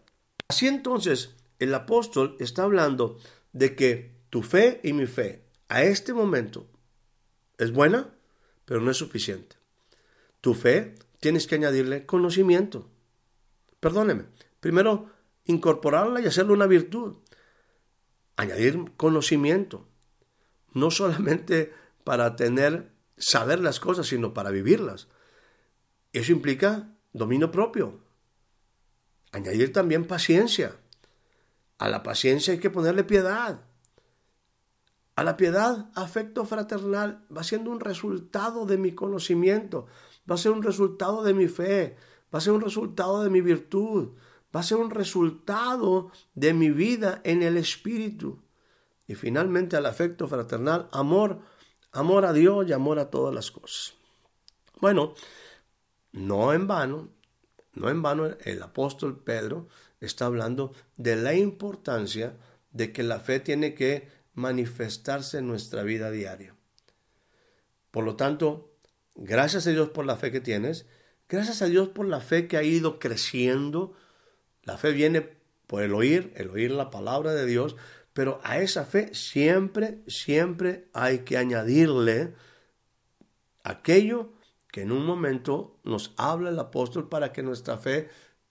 Así 0.48 0.66
entonces, 0.66 1.34
el 1.58 1.74
apóstol 1.74 2.36
está 2.40 2.64
hablando 2.64 3.18
de 3.52 3.74
que 3.74 4.12
tu 4.30 4.42
fe 4.42 4.80
y 4.82 4.92
mi 4.92 5.06
fe 5.06 5.44
a 5.68 5.82
este 5.82 6.12
momento 6.12 6.66
es 7.58 7.72
buena, 7.72 8.14
pero 8.64 8.80
no 8.80 8.90
es 8.90 8.96
suficiente. 8.96 9.56
Tu 10.40 10.54
fe 10.54 10.94
tienes 11.20 11.46
que 11.46 11.54
añadirle 11.54 12.04
conocimiento. 12.04 12.90
Perdóneme. 13.80 14.24
Primero, 14.60 15.10
incorporarla 15.44 16.20
y 16.20 16.26
hacerle 16.26 16.52
una 16.52 16.66
virtud. 16.66 17.16
Añadir 18.36 18.92
conocimiento. 18.96 19.86
No 20.72 20.90
solamente 20.90 21.72
para 22.04 22.36
tener, 22.36 22.92
saber 23.16 23.60
las 23.60 23.80
cosas, 23.80 24.06
sino 24.06 24.34
para 24.34 24.50
vivirlas. 24.50 25.08
Eso 26.12 26.32
implica 26.32 26.94
dominio 27.12 27.50
propio. 27.50 28.00
Añadir 29.32 29.72
también 29.72 30.06
paciencia. 30.06 30.76
A 31.78 31.88
la 31.88 32.02
paciencia 32.02 32.52
hay 32.52 32.60
que 32.60 32.70
ponerle 32.70 33.04
piedad. 33.04 33.64
A 35.14 35.24
la 35.24 35.36
piedad, 35.36 35.90
afecto 35.94 36.44
fraternal, 36.44 37.26
va 37.34 37.42
siendo 37.42 37.70
un 37.70 37.80
resultado 37.80 38.66
de 38.66 38.78
mi 38.78 38.92
conocimiento 38.92 39.86
va 40.30 40.34
a 40.34 40.38
ser 40.38 40.52
un 40.52 40.62
resultado 40.62 41.22
de 41.22 41.34
mi 41.34 41.48
fe, 41.48 41.96
va 42.32 42.38
a 42.38 42.40
ser 42.40 42.52
un 42.52 42.60
resultado 42.60 43.22
de 43.22 43.30
mi 43.30 43.40
virtud, 43.40 44.10
va 44.54 44.60
a 44.60 44.64
ser 44.64 44.78
un 44.78 44.90
resultado 44.90 46.10
de 46.34 46.54
mi 46.54 46.70
vida 46.70 47.20
en 47.24 47.42
el 47.42 47.56
Espíritu. 47.56 48.42
Y 49.06 49.14
finalmente 49.14 49.76
al 49.76 49.86
afecto 49.86 50.28
fraternal, 50.28 50.88
amor, 50.92 51.40
Amor 51.92 52.24
a 52.24 52.32
Dios 52.32 52.66
y 52.66 52.72
amor 52.72 52.98
a 52.98 53.10
todas 53.10 53.34
las 53.34 53.50
cosas. 53.50 53.94
Bueno, 54.80 55.14
no 56.12 56.54
en 56.54 56.66
vano, 56.66 57.10
no 57.74 57.90
en 57.90 58.00
vano 58.00 58.30
el 58.44 58.62
apóstol 58.62 59.22
Pedro 59.22 59.68
está 60.00 60.24
hablando 60.24 60.72
de 60.96 61.16
la 61.16 61.34
importancia 61.34 62.34
de 62.70 62.92
que 62.92 63.02
la 63.02 63.20
fe 63.20 63.40
tiene 63.40 63.74
que 63.74 64.08
manifestarse 64.32 65.38
en 65.38 65.46
nuestra 65.46 65.82
vida 65.82 66.10
diaria. 66.10 66.56
Por 67.90 68.04
lo 68.04 68.16
tanto, 68.16 68.72
gracias 69.14 69.66
a 69.66 69.70
Dios 69.70 69.90
por 69.90 70.06
la 70.06 70.16
fe 70.16 70.32
que 70.32 70.40
tienes, 70.40 70.86
gracias 71.28 71.60
a 71.60 71.66
Dios 71.66 71.90
por 71.90 72.06
la 72.06 72.20
fe 72.20 72.48
que 72.48 72.56
ha 72.56 72.62
ido 72.62 72.98
creciendo. 72.98 73.92
La 74.64 74.78
fe 74.78 74.92
viene 74.92 75.28
por 75.66 75.82
el 75.82 75.94
oír, 75.94 76.32
el 76.36 76.50
oír 76.50 76.70
la 76.70 76.90
palabra 76.90 77.32
de 77.34 77.46
Dios, 77.46 77.76
pero 78.12 78.40
a 78.44 78.58
esa 78.58 78.84
fe 78.84 79.14
siempre, 79.14 79.98
siempre 80.06 80.88
hay 80.92 81.20
que 81.20 81.38
añadirle 81.38 82.34
aquello 83.64 84.32
que 84.70 84.82
en 84.82 84.92
un 84.92 85.04
momento 85.04 85.78
nos 85.84 86.12
habla 86.16 86.50
el 86.50 86.58
apóstol 86.58 87.08
para 87.08 87.32
que 87.32 87.42
nuestra 87.42 87.78
fe 87.78 88.08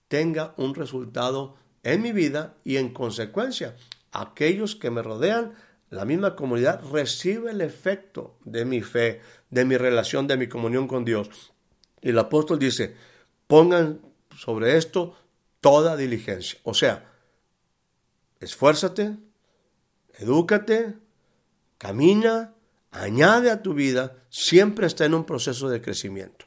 tenga 0.08 0.54
un 0.56 0.74
resultado 0.74 1.56
en 1.82 2.02
mi 2.02 2.12
vida 2.12 2.56
y 2.64 2.76
en 2.76 2.92
consecuencia 2.92 3.76
aquellos 4.12 4.76
que 4.76 4.90
me 4.90 5.02
rodean, 5.02 5.54
la 5.90 6.04
misma 6.04 6.36
comunidad 6.36 6.82
recibe 6.90 7.50
el 7.50 7.60
efecto 7.60 8.38
de 8.44 8.64
mi 8.64 8.82
fe, 8.82 9.20
de 9.50 9.64
mi 9.64 9.76
relación, 9.76 10.26
de 10.26 10.36
mi 10.36 10.48
comunión 10.48 10.86
con 10.86 11.04
Dios. 11.04 11.52
Y 12.00 12.10
el 12.10 12.18
apóstol 12.18 12.58
dice, 12.58 12.94
pongan 13.46 14.00
sobre 14.36 14.76
esto 14.76 15.16
toda 15.62 15.96
diligencia. 15.96 16.58
O 16.64 16.74
sea, 16.74 17.10
esfuérzate, 18.40 19.16
edúcate, 20.18 20.94
camina, 21.78 22.54
añade 22.90 23.50
a 23.50 23.62
tu 23.62 23.72
vida, 23.72 24.24
siempre 24.28 24.86
está 24.86 25.06
en 25.06 25.14
un 25.14 25.24
proceso 25.24 25.70
de 25.70 25.80
crecimiento. 25.80 26.44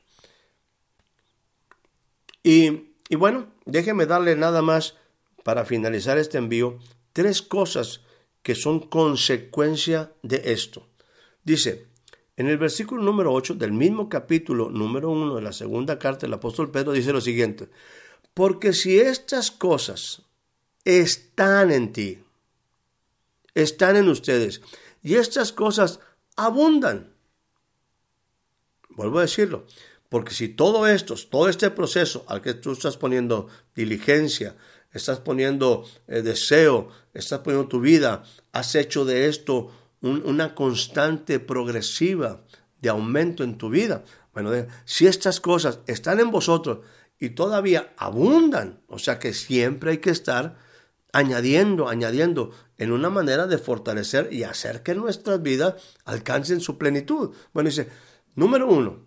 Y, 2.43 2.93
y 3.09 3.15
bueno, 3.15 3.47
déjeme 3.65 4.05
darle 4.05 4.35
nada 4.35 4.61
más 4.61 4.95
para 5.43 5.65
finalizar 5.65 6.19
este 6.19 6.37
envío, 6.37 6.77
tres 7.13 7.41
cosas 7.41 8.01
que 8.43 8.53
son 8.53 8.79
consecuencia 8.81 10.11
de 10.21 10.41
esto. 10.45 10.87
Dice, 11.43 11.87
en 12.35 12.47
el 12.47 12.57
versículo 12.57 13.01
número 13.01 13.31
8 13.31 13.55
del 13.55 13.71
mismo 13.71 14.09
capítulo 14.09 14.69
número 14.69 15.09
1 15.09 15.35
de 15.35 15.41
la 15.41 15.53
segunda 15.53 15.97
carta 15.97 16.25
del 16.25 16.33
apóstol 16.33 16.69
Pedro 16.69 16.91
dice 16.91 17.13
lo 17.13 17.21
siguiente, 17.21 17.69
porque 18.35 18.73
si 18.73 18.99
estas 18.99 19.49
cosas 19.49 20.21
están 20.83 21.71
en 21.71 21.93
ti, 21.93 22.23
están 23.55 23.95
en 23.95 24.09
ustedes, 24.09 24.61
y 25.01 25.15
estas 25.15 25.51
cosas 25.53 26.01
abundan. 26.35 27.13
Vuelvo 28.89 29.19
a 29.19 29.21
decirlo, 29.23 29.65
porque 30.09 30.33
si 30.33 30.49
todo 30.49 30.85
esto, 30.85 31.15
todo 31.29 31.47
este 31.47 31.71
proceso 31.71 32.25
al 32.27 32.41
que 32.41 32.53
tú 32.53 32.73
estás 32.73 32.97
poniendo 32.97 33.47
diligencia, 33.73 34.57
estás 34.91 35.19
poniendo 35.19 35.85
eh, 36.07 36.21
deseo, 36.21 36.89
estás 37.13 37.39
poniendo 37.39 37.69
tu 37.69 37.79
vida, 37.79 38.23
has 38.51 38.75
hecho 38.75 39.05
de 39.05 39.27
esto 39.27 39.71
una 40.01 40.53
constante 40.53 41.39
progresiva 41.39 42.43
de 42.81 42.89
aumento 42.89 43.43
en 43.43 43.57
tu 43.57 43.69
vida. 43.69 44.03
Bueno, 44.33 44.51
si 44.83 45.07
estas 45.07 45.39
cosas 45.39 45.79
están 45.87 46.19
en 46.19 46.29
vosotros 46.29 46.79
y 47.19 47.29
todavía 47.29 47.93
abundan, 47.97 48.81
o 48.87 48.99
sea 48.99 49.19
que 49.19 49.33
siempre 49.33 49.91
hay 49.91 49.97
que 49.99 50.09
estar 50.09 50.57
añadiendo, 51.13 51.87
añadiendo 51.87 52.51
en 52.77 52.91
una 52.91 53.09
manera 53.09 53.47
de 53.47 53.57
fortalecer 53.57 54.33
y 54.33 54.43
hacer 54.43 54.83
que 54.83 54.95
nuestras 54.95 55.41
vidas 55.41 55.75
alcancen 56.03 56.59
su 56.59 56.77
plenitud. 56.77 57.33
Bueno, 57.53 57.69
dice, 57.69 57.89
número 58.35 58.67
uno, 58.67 59.05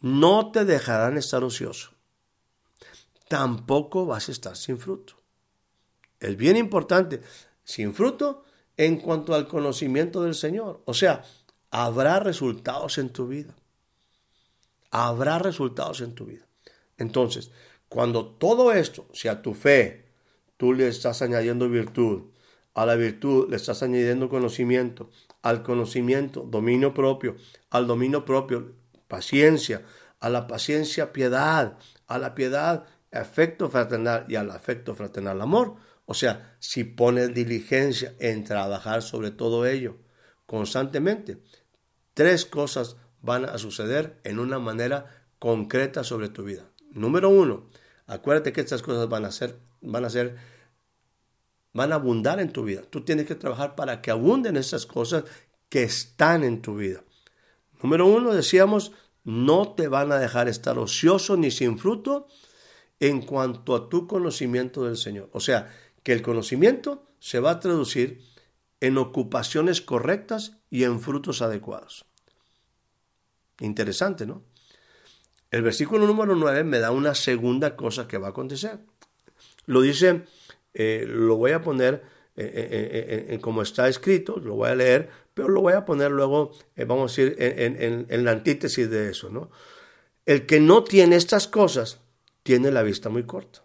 no 0.00 0.50
te 0.50 0.64
dejarán 0.64 1.16
estar 1.16 1.44
ocioso. 1.44 1.92
Tampoco 3.28 4.06
vas 4.06 4.28
a 4.28 4.32
estar 4.32 4.56
sin 4.56 4.78
fruto. 4.78 5.14
Es 6.18 6.36
bien 6.36 6.56
importante, 6.56 7.22
sin 7.62 7.94
fruto 7.94 8.44
en 8.76 8.98
cuanto 8.98 9.34
al 9.34 9.46
conocimiento 9.46 10.22
del 10.22 10.34
Señor. 10.34 10.82
O 10.84 10.94
sea, 10.94 11.24
habrá 11.70 12.20
resultados 12.20 12.98
en 12.98 13.10
tu 13.10 13.28
vida. 13.28 13.54
Habrá 14.90 15.38
resultados 15.38 16.00
en 16.00 16.14
tu 16.14 16.26
vida. 16.26 16.45
Entonces, 16.98 17.50
cuando 17.88 18.26
todo 18.26 18.72
esto, 18.72 19.06
sea 19.12 19.42
tu 19.42 19.54
fe, 19.54 20.06
tú 20.56 20.72
le 20.72 20.88
estás 20.88 21.22
añadiendo 21.22 21.68
virtud. 21.68 22.22
A 22.74 22.84
la 22.84 22.94
virtud 22.96 23.48
le 23.48 23.56
estás 23.56 23.82
añadiendo 23.82 24.28
conocimiento. 24.28 25.10
Al 25.42 25.62
conocimiento, 25.62 26.42
dominio 26.42 26.94
propio. 26.94 27.36
Al 27.70 27.86
dominio 27.86 28.24
propio, 28.24 28.74
paciencia. 29.08 29.84
A 30.20 30.28
la 30.28 30.46
paciencia, 30.46 31.12
piedad. 31.12 31.78
A 32.06 32.18
la 32.18 32.34
piedad, 32.34 32.86
afecto 33.12 33.70
fraternal. 33.70 34.26
Y 34.28 34.36
al 34.36 34.50
afecto 34.50 34.94
fraternal, 34.94 35.40
amor. 35.40 35.76
O 36.06 36.14
sea, 36.14 36.56
si 36.60 36.84
pones 36.84 37.34
diligencia 37.34 38.14
en 38.18 38.44
trabajar 38.44 39.02
sobre 39.02 39.30
todo 39.30 39.66
ello 39.66 39.96
constantemente, 40.46 41.42
tres 42.14 42.46
cosas 42.46 42.96
van 43.20 43.44
a 43.44 43.58
suceder 43.58 44.20
en 44.22 44.38
una 44.38 44.58
manera 44.58 45.26
concreta 45.38 46.04
sobre 46.04 46.28
tu 46.28 46.44
vida. 46.44 46.70
Número 46.96 47.28
uno, 47.28 47.68
acuérdate 48.06 48.52
que 48.52 48.60
estas 48.60 48.82
cosas 48.82 49.08
van 49.08 49.24
a 49.24 49.30
ser 49.30 49.60
van 49.80 50.04
a 50.04 50.10
ser, 50.10 50.36
van 51.72 51.92
a 51.92 51.96
abundar 51.96 52.40
en 52.40 52.52
tu 52.52 52.64
vida. 52.64 52.82
Tú 52.82 53.02
tienes 53.02 53.26
que 53.26 53.34
trabajar 53.34 53.74
para 53.74 54.02
que 54.02 54.10
abunden 54.10 54.56
esas 54.56 54.86
cosas 54.86 55.24
que 55.68 55.82
están 55.82 56.44
en 56.44 56.62
tu 56.62 56.76
vida. 56.76 57.02
Número 57.82 58.06
uno, 58.06 58.32
decíamos, 58.32 58.92
no 59.24 59.74
te 59.74 59.88
van 59.88 60.12
a 60.12 60.18
dejar 60.18 60.48
estar 60.48 60.78
ocioso 60.78 61.36
ni 61.36 61.50
sin 61.50 61.78
fruto 61.78 62.26
en 63.00 63.22
cuanto 63.22 63.74
a 63.74 63.88
tu 63.88 64.06
conocimiento 64.06 64.84
del 64.84 64.96
Señor. 64.96 65.28
O 65.32 65.40
sea, 65.40 65.72
que 66.02 66.12
el 66.12 66.22
conocimiento 66.22 67.10
se 67.18 67.40
va 67.40 67.50
a 67.52 67.60
traducir 67.60 68.22
en 68.80 68.98
ocupaciones 68.98 69.80
correctas 69.80 70.58
y 70.70 70.84
en 70.84 71.00
frutos 71.00 71.42
adecuados. 71.42 72.06
Interesante, 73.58 74.26
¿no? 74.26 74.42
El 75.50 75.62
versículo 75.62 76.06
número 76.06 76.34
9 76.34 76.64
me 76.64 76.78
da 76.78 76.90
una 76.90 77.14
segunda 77.14 77.76
cosa 77.76 78.08
que 78.08 78.18
va 78.18 78.28
a 78.28 78.30
acontecer. 78.30 78.80
Lo 79.66 79.80
dice, 79.80 80.24
eh, 80.74 81.04
lo 81.06 81.36
voy 81.36 81.52
a 81.52 81.62
poner 81.62 82.02
eh, 82.36 83.26
eh, 83.28 83.38
como 83.40 83.62
está 83.62 83.88
escrito, 83.88 84.36
lo 84.36 84.56
voy 84.56 84.68
a 84.68 84.74
leer, 84.74 85.08
pero 85.32 85.48
lo 85.48 85.62
voy 85.62 85.72
a 85.72 85.84
poner 85.84 86.10
luego, 86.10 86.52
vamos 86.86 87.12
a 87.12 87.22
decir, 87.22 87.36
en, 87.38 88.24
la 88.24 88.30
antítesis 88.32 88.90
de 88.90 89.10
eso, 89.10 89.30
¿no? 89.30 89.50
El 90.26 90.44
que 90.44 90.60
no 90.60 90.84
tiene 90.84 91.16
estas 91.16 91.46
cosas 91.46 92.00
tiene 92.42 92.70
la 92.70 92.82
vista 92.82 93.08
muy 93.08 93.24
corta. 93.24 93.64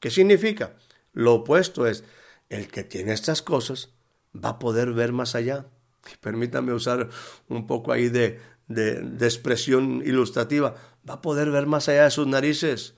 ¿Qué 0.00 0.10
significa? 0.10 0.76
Lo 1.12 1.34
opuesto 1.34 1.86
es, 1.86 2.04
el 2.48 2.68
que 2.68 2.84
tiene 2.84 3.12
estas 3.12 3.42
cosas 3.42 3.90
va 4.34 4.50
a 4.50 4.58
poder 4.58 4.92
ver 4.92 5.12
más 5.12 5.34
allá. 5.34 5.66
Permítame 6.20 6.72
usar 6.72 7.08
un 7.48 7.66
poco 7.66 7.92
ahí 7.92 8.08
de, 8.08 8.40
de, 8.68 9.26
expresión 9.26 10.02
ilustrativa. 10.04 10.74
Va 11.08 11.14
a 11.14 11.22
poder 11.22 11.50
ver 11.50 11.66
más 11.66 11.88
allá 11.88 12.04
de 12.04 12.10
sus 12.10 12.26
narices. 12.26 12.94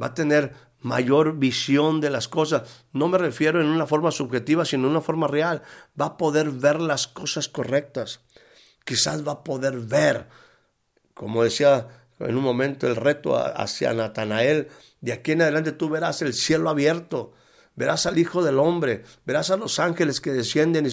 Va 0.00 0.06
a 0.06 0.14
tener 0.14 0.54
mayor 0.80 1.38
visión 1.38 2.00
de 2.00 2.10
las 2.10 2.28
cosas. 2.28 2.84
No 2.92 3.08
me 3.08 3.18
refiero 3.18 3.60
en 3.60 3.66
una 3.66 3.86
forma 3.86 4.10
subjetiva, 4.10 4.64
sino 4.64 4.84
en 4.84 4.90
una 4.90 5.00
forma 5.00 5.28
real. 5.28 5.62
Va 6.00 6.06
a 6.06 6.16
poder 6.16 6.50
ver 6.50 6.80
las 6.80 7.06
cosas 7.06 7.48
correctas. 7.48 8.20
Quizás 8.84 9.26
va 9.26 9.32
a 9.32 9.44
poder 9.44 9.78
ver, 9.78 10.28
como 11.14 11.44
decía 11.44 11.88
en 12.18 12.36
un 12.36 12.42
momento 12.42 12.86
el 12.86 12.96
reto 12.96 13.36
hacia 13.36 13.94
Natanael, 13.94 14.68
de 15.00 15.12
aquí 15.12 15.32
en 15.32 15.42
adelante 15.42 15.72
tú 15.72 15.88
verás 15.88 16.22
el 16.22 16.34
cielo 16.34 16.68
abierto, 16.68 17.32
verás 17.76 18.06
al 18.06 18.18
Hijo 18.18 18.42
del 18.42 18.58
Hombre, 18.58 19.04
verás 19.24 19.50
a 19.50 19.56
los 19.56 19.78
ángeles 19.78 20.20
que 20.20 20.32
descienden 20.32 20.86
y 20.86 20.90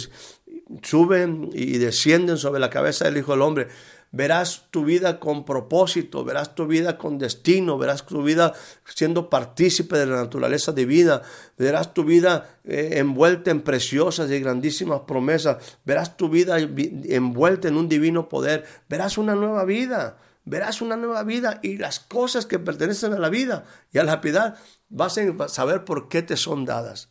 suben 0.84 1.50
y 1.54 1.78
descienden 1.78 2.38
sobre 2.38 2.60
la 2.60 2.70
cabeza 2.70 3.06
del 3.06 3.18
Hijo 3.18 3.34
del 3.34 3.42
Hombre 3.42 3.68
verás 4.12 4.68
tu 4.72 4.86
vida 4.86 5.20
con 5.20 5.46
propósito, 5.46 6.24
verás 6.24 6.56
tu 6.56 6.68
vida 6.68 6.98
con 6.98 7.18
destino, 7.18 7.78
verás 7.78 8.06
tu 8.06 8.24
vida 8.24 8.54
siendo 8.86 9.30
partícipe 9.30 9.98
de 9.98 10.06
la 10.06 10.18
naturaleza 10.18 10.72
divina, 10.72 11.22
verás 11.58 11.94
tu 11.94 12.04
vida 12.04 12.60
eh, 12.64 12.92
envuelta 12.94 13.52
en 13.52 13.62
preciosas 13.62 14.30
y 14.32 14.40
grandísimas 14.40 15.02
promesas, 15.08 15.58
verás 15.86 16.18
tu 16.18 16.30
vida 16.30 16.58
envuelta 16.60 17.68
en 17.68 17.78
un 17.78 17.90
divino 17.90 18.30
poder, 18.30 18.66
verás 18.90 19.18
una 19.18 19.36
nueva 19.36 19.66
vida, 19.66 20.18
verás 20.46 20.82
una 20.82 20.96
nueva 20.96 21.24
vida 21.24 21.60
y 21.62 21.78
las 21.78 22.00
cosas 22.00 22.46
que 22.46 22.60
pertenecen 22.60 23.14
a 23.14 23.20
la 23.20 23.30
vida 23.30 23.66
y 23.92 23.98
a 23.98 24.04
la 24.04 24.22
piedad 24.22 24.58
vas 24.90 25.18
a 25.18 25.48
saber 25.50 25.84
por 25.84 26.08
qué 26.08 26.22
te 26.22 26.38
son 26.38 26.66
dadas. 26.66 27.10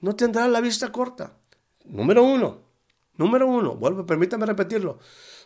No 0.00 0.16
tendrás 0.16 0.48
la 0.50 0.60
vista 0.60 0.92
corta. 0.92 1.34
Número 1.84 2.22
uno, 2.22 2.69
número 3.20 3.46
uno, 3.46 3.76
vuelvo, 3.76 4.04
permítame 4.04 4.46
repetirlo 4.46 4.98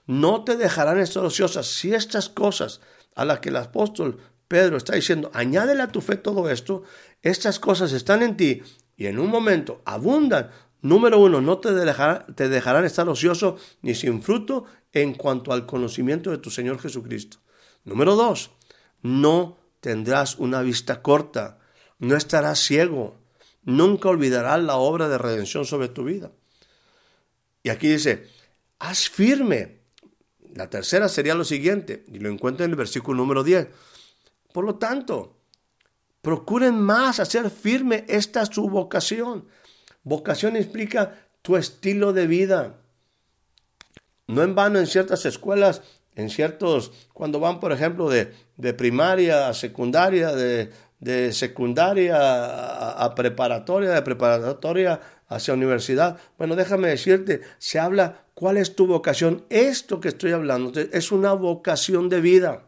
no 0.07 0.45
te 0.45 0.57
dejarán 0.57 0.99
estar 0.99 1.25
ociosas. 1.25 1.67
Si 1.67 1.95
estas 1.95 2.29
cosas 2.29 2.81
a 3.15 3.25
las 3.25 3.41
que 3.41 3.49
el 3.49 3.57
apóstol 3.57 4.19
Pedro 4.49 4.77
está 4.77 4.95
diciendo, 4.95 5.31
añádele 5.33 5.83
a 5.83 5.89
tu 5.89 6.01
fe 6.01 6.17
todo 6.17 6.51
esto, 6.51 6.83
estas 7.23 7.59
cosas 7.59 7.93
están 7.93 8.23
en 8.23 8.37
ti 8.37 8.63
y 8.97 9.07
en 9.07 9.19
un 9.19 9.31
momento 9.31 9.83
abundan, 9.85 10.51
Número 10.85 11.19
uno, 11.19 11.41
no 11.41 11.61
te, 11.61 11.71
te 12.35 12.49
dejarán 12.51 12.85
estar 12.85 13.09
ocioso 13.09 13.57
ni 13.81 13.95
sin 13.95 14.23
fruto 14.23 14.67
en 14.93 15.15
cuanto 15.15 15.55
al 15.55 15.65
conocimiento 15.65 16.31
de 16.31 16.37
tu 16.37 16.51
Señor 16.51 16.79
Jesucristo. 16.79 17.39
Número 17.85 18.17
dos, 18.17 18.51
no 19.01 19.57
tendrás 19.81 20.39
una 20.39 20.61
vista 20.61 21.01
corta, 21.01 21.59
no 21.99 22.17
estarás 22.17 22.59
ciego, 22.59 23.17
nunca 23.63 24.11
olvidarás 24.11 24.63
la 24.63 24.77
obra 24.77 25.09
de 25.09 25.17
redención 25.17 25.65
sobre 25.65 25.89
tu 25.89 26.05
vida. 26.05 26.33
Y 27.65 27.71
aquí 27.71 27.89
dice, 27.89 28.29
haz 28.79 29.09
firme. 29.09 29.81
La 30.55 30.71
tercera 30.71 31.09
sería 31.09 31.35
lo 31.35 31.43
siguiente, 31.43 32.05
y 32.13 32.21
lo 32.21 32.29
encuentro 32.29 32.65
en 32.65 32.71
el 32.71 32.77
versículo 32.77 33.17
número 33.17 33.43
10. 33.43 33.67
Por 34.53 34.65
lo 34.65 34.77
tanto, 34.77 35.41
procuren 36.23 36.81
más 36.81 37.19
hacer 37.19 37.51
firme 37.51 38.05
esta 38.07 38.47
su 38.47 38.69
vocación. 38.69 39.49
Vocación 40.05 40.57
implica 40.57 41.27
tu 41.43 41.57
estilo 41.57 42.13
de 42.13 42.27
vida. 42.29 42.77
No 44.27 44.43
en 44.43 44.55
vano 44.55 44.79
en 44.79 44.87
ciertas 44.87 45.27
escuelas, 45.27 45.83
en 46.15 46.31
ciertos, 46.31 46.93
cuando 47.13 47.41
van, 47.41 47.61
por 47.61 47.73
ejemplo, 47.73 48.09
de, 48.09 48.75
primaria 48.75 49.49
a 49.49 49.55
secundaria, 49.55 50.33
de, 50.33 51.33
secundaria 51.33 52.17
a, 52.93 53.15
preparatoria, 53.15 53.91
de 53.91 54.03
preparatoria 54.03 55.01
hacia 55.35 55.55
universidad. 55.55 56.19
Bueno, 56.39 56.57
déjame 56.57 56.89
decirte, 56.89 57.43
se 57.59 57.79
habla 57.79 58.27
cuál 58.35 58.57
es 58.57 58.77
tu 58.77 58.87
vocación. 58.87 59.45
Esto 59.51 60.01
que 60.01 60.09
estoy 60.09 60.33
hablando 60.33 60.73
es 60.81 61.13
una 61.13 61.33
vocación 61.33 62.09
de 62.09 62.21
vida. 62.21 62.67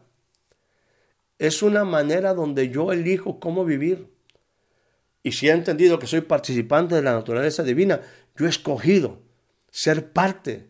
Es 1.39 1.61
una 1.61 1.83
manera 1.83 2.33
donde 2.33 2.69
yo 2.69 2.91
elijo 2.91 3.39
cómo 3.39 3.65
vivir. 3.65 4.07
Y 5.23 5.33
si 5.33 5.49
he 5.49 5.51
entendido 5.51 5.99
que 5.99 6.07
soy 6.07 6.21
participante 6.21 6.95
de 6.95 7.01
la 7.01 7.13
naturaleza 7.13 7.63
divina, 7.63 8.01
yo 8.35 8.45
he 8.45 8.49
escogido 8.49 9.19
ser 9.69 10.11
parte 10.11 10.69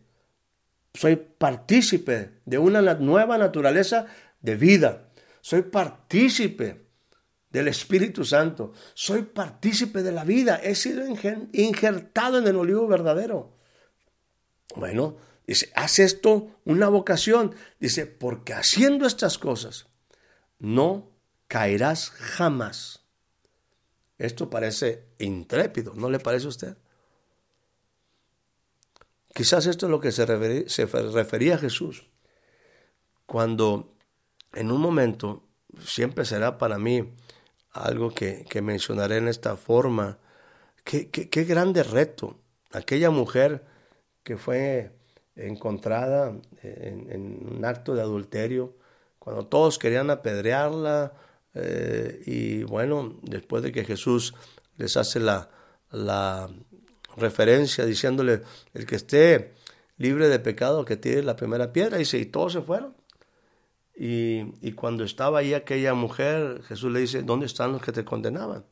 soy 0.98 1.16
partícipe 1.16 2.32
de 2.46 2.58
una 2.58 2.82
nueva 2.96 3.38
naturaleza 3.38 4.08
de 4.42 4.56
vida. 4.56 5.10
Soy 5.42 5.62
partícipe 5.62 6.87
del 7.58 7.68
Espíritu 7.68 8.24
Santo. 8.24 8.74
Soy 8.94 9.24
partícipe 9.24 10.04
de 10.04 10.12
la 10.12 10.24
vida. 10.24 10.58
He 10.58 10.76
sido 10.76 11.06
injertado 11.06 12.38
en 12.38 12.48
el 12.48 12.56
olivo 12.56 12.88
verdadero. 12.88 13.58
Bueno, 14.76 15.18
dice, 15.46 15.72
haz 15.76 16.00
esto 16.00 16.60
una 16.66 16.88
vocación. 16.88 17.56
Dice, 17.80 18.06
porque 18.06 18.54
haciendo 18.54 19.06
estas 19.06 19.38
cosas 19.38 19.88
no 20.60 21.10
caerás 21.48 22.12
jamás. 22.12 23.04
Esto 24.18 24.50
parece 24.50 25.06
intrépido, 25.20 25.94
¿no 25.94 26.10
le 26.10 26.20
parece 26.20 26.48
a 26.48 26.50
usted? 26.50 26.78
Quizás 29.34 29.68
esto 29.68 29.86
es 29.86 29.92
lo 29.92 30.00
que 30.00 30.12
se 30.12 30.26
refería, 30.26 31.56
a 31.56 31.60
Jesús. 31.60 32.08
Cuando 33.28 33.94
en 34.54 34.72
un 34.72 34.82
momento, 34.82 35.48
siempre 35.86 36.26
será 36.26 36.58
para 36.58 36.80
mí 36.80 37.14
algo 37.78 38.14
que, 38.14 38.46
mencionaré 38.62 39.18
en 39.18 39.28
esta 39.28 39.56
forma, 39.56 40.18
qué, 40.84 41.10
qué, 41.10 41.44
grande 41.44 41.84
reto. 41.84 42.38
Aquella 42.72 43.10
mujer 43.10 43.64
que 44.24 44.38
fue 44.38 44.92
encontrada 45.36 46.34
en, 46.62 47.48
un 47.48 47.66
acto 47.66 47.96
de 47.96 48.02
adulterio, 48.02 48.76
cuando 49.20 49.46
todos 49.46 49.78
querían 49.78 50.10
apedrearla, 50.10 51.14
eh, 51.54 52.22
y 52.26 52.64
bueno, 52.64 53.18
después 53.24 53.64
de 53.64 53.72
que 53.72 53.84
Jesús 53.84 54.34
les 54.78 54.96
hace 54.98 55.20
la, 55.20 55.50
la 55.92 56.50
referencia 57.16 57.86
diciéndole, 57.86 58.42
el 58.74 58.86
que 58.86 58.96
esté 58.96 59.54
libre 59.98 60.30
de 60.30 60.40
pecado, 60.40 60.86
que 60.86 60.98
tire 60.98 61.24
la 61.24 61.36
primera 61.36 61.74
piedra. 61.74 62.00
Y, 62.00 62.06
y 62.16 62.26
todos 62.26 62.54
se 62.54 62.62
fueron. 62.62 62.97
Y, 64.00 64.74
cuando 64.74 65.04
estaba 65.04 65.40
ahí 65.40 65.56
aquella 65.56 65.96
mujer, 65.96 66.62
Jesús 66.68 66.92
le 66.92 67.00
dice, 67.00 67.24
¿dónde 67.24 67.48
están 67.48 67.72
los 67.72 67.82
que 67.82 67.92
te 67.92 68.06
condenaban? 68.06 68.64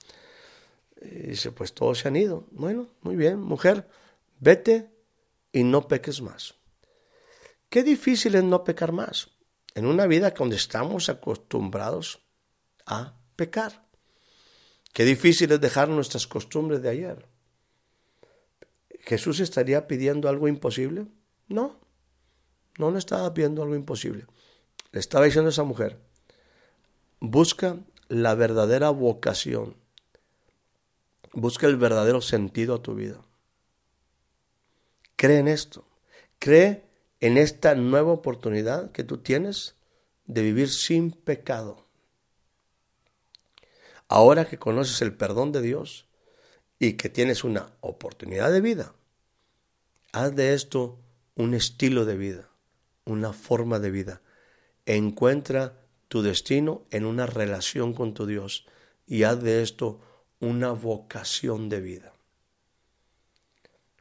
Y 1.02 1.30
dice, 1.30 1.52
pues 1.52 1.74
todos 1.74 1.98
se 1.98 2.08
han 2.08 2.16
ido. 2.16 2.46
Bueno, 2.52 2.90
muy 3.02 3.16
bien, 3.16 3.40
mujer, 3.40 3.90
vete 4.40 4.92
y 5.52 5.64
no 5.64 5.88
peques 5.88 6.22
más. 6.22 6.54
Qué 7.70 7.82
difícil 7.82 8.36
es 8.36 8.44
no 8.44 8.64
pecar 8.64 8.92
más 8.92 9.32
en 9.74 9.88
una 9.88 10.06
vida 10.06 10.30
donde 10.30 10.58
estamos 10.58 11.10
acostumbrados 11.10 12.22
a 12.86 13.18
pecar. 13.36 13.84
Qué 14.94 15.06
difícil 15.06 15.52
es 15.52 15.60
dejar 15.60 15.90
nuestras 15.90 16.28
costumbres 16.28 16.84
de 16.84 16.90
ayer. 16.90 17.28
¿Jesús 19.02 19.40
estaría 19.40 19.88
pidiendo 19.88 20.30
algo 20.30 20.48
imposible? 20.48 21.08
No, 21.48 21.80
no 22.78 22.92
le 22.92 23.00
estaba 23.00 23.34
pidiendo 23.34 23.64
algo 23.64 23.76
imposible. 23.76 24.28
Le 24.96 25.02
estaba 25.02 25.26
diciendo 25.26 25.50
a 25.50 25.52
esa 25.52 25.66
mujer, 25.66 26.00
busca 27.20 27.76
la 28.08 28.34
verdadera 28.34 28.92
vocación, 28.92 29.76
busca 31.34 31.68
el 31.68 31.76
verdadero 31.76 32.22
sentido 32.22 32.76
a 32.76 32.82
tu 32.82 32.96
vida. 32.96 33.20
Cree 35.18 35.40
en 35.40 35.50
esto, 35.50 35.86
cree 36.40 36.86
en 37.20 37.38
esta 37.38 37.76
nueva 37.76 38.14
oportunidad 38.14 38.94
que 38.94 39.04
tú 39.04 39.18
tienes 39.18 39.76
de 40.28 40.44
vivir 40.44 40.70
sin 40.70 41.12
pecado. 41.12 41.86
Ahora 44.08 44.46
que 44.46 44.58
conoces 44.58 45.02
el 45.02 45.14
perdón 45.14 45.52
de 45.52 45.62
Dios, 45.62 46.08
y 46.80 46.94
que 46.94 47.10
tienes 47.10 47.44
una 47.44 47.74
oportunidad 47.82 48.50
de 48.50 48.62
vida, 48.62 48.96
haz 50.14 50.34
de 50.34 50.54
esto 50.54 50.98
un 51.36 51.54
estilo 51.54 52.06
de 52.06 52.16
vida, 52.16 52.50
una 53.04 53.34
forma 53.34 53.80
de 53.80 53.92
vida. 53.92 54.22
Encuentra 54.86 55.82
tu 56.08 56.22
destino 56.22 56.86
en 56.92 57.06
una 57.06 57.26
relación 57.26 57.94
con 57.94 58.14
tu 58.14 58.26
Dios 58.26 58.66
y 59.08 59.24
haz 59.24 59.42
de 59.42 59.62
esto 59.62 60.00
una 60.40 60.72
vocación 60.72 61.70
de 61.70 61.82
vida. 61.82 62.14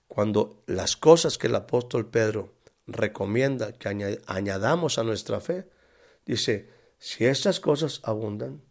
Cuando 0.09 0.63
las 0.67 0.97
cosas 0.97 1.39
que 1.39 1.47
el 1.47 1.55
apóstol 1.55 2.11
Pedro 2.11 2.55
recomienda 2.87 3.73
que 3.73 4.21
añadamos 4.27 4.99
a 4.99 5.05
nuestra 5.05 5.41
fe, 5.41 5.69
dice, 6.27 6.71
si 6.99 7.25
estas 7.25 7.61
cosas 7.61 8.01
abundan, 8.03 8.63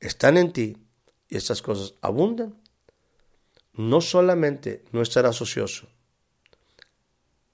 están 0.00 0.36
en 0.36 0.52
ti 0.52 0.76
y 1.28 1.36
estas 1.36 1.62
cosas 1.62 1.94
abundan, 2.00 2.60
no 3.72 4.00
solamente 4.00 4.84
no 4.92 5.02
estarás 5.02 5.40
ocioso, 5.40 5.88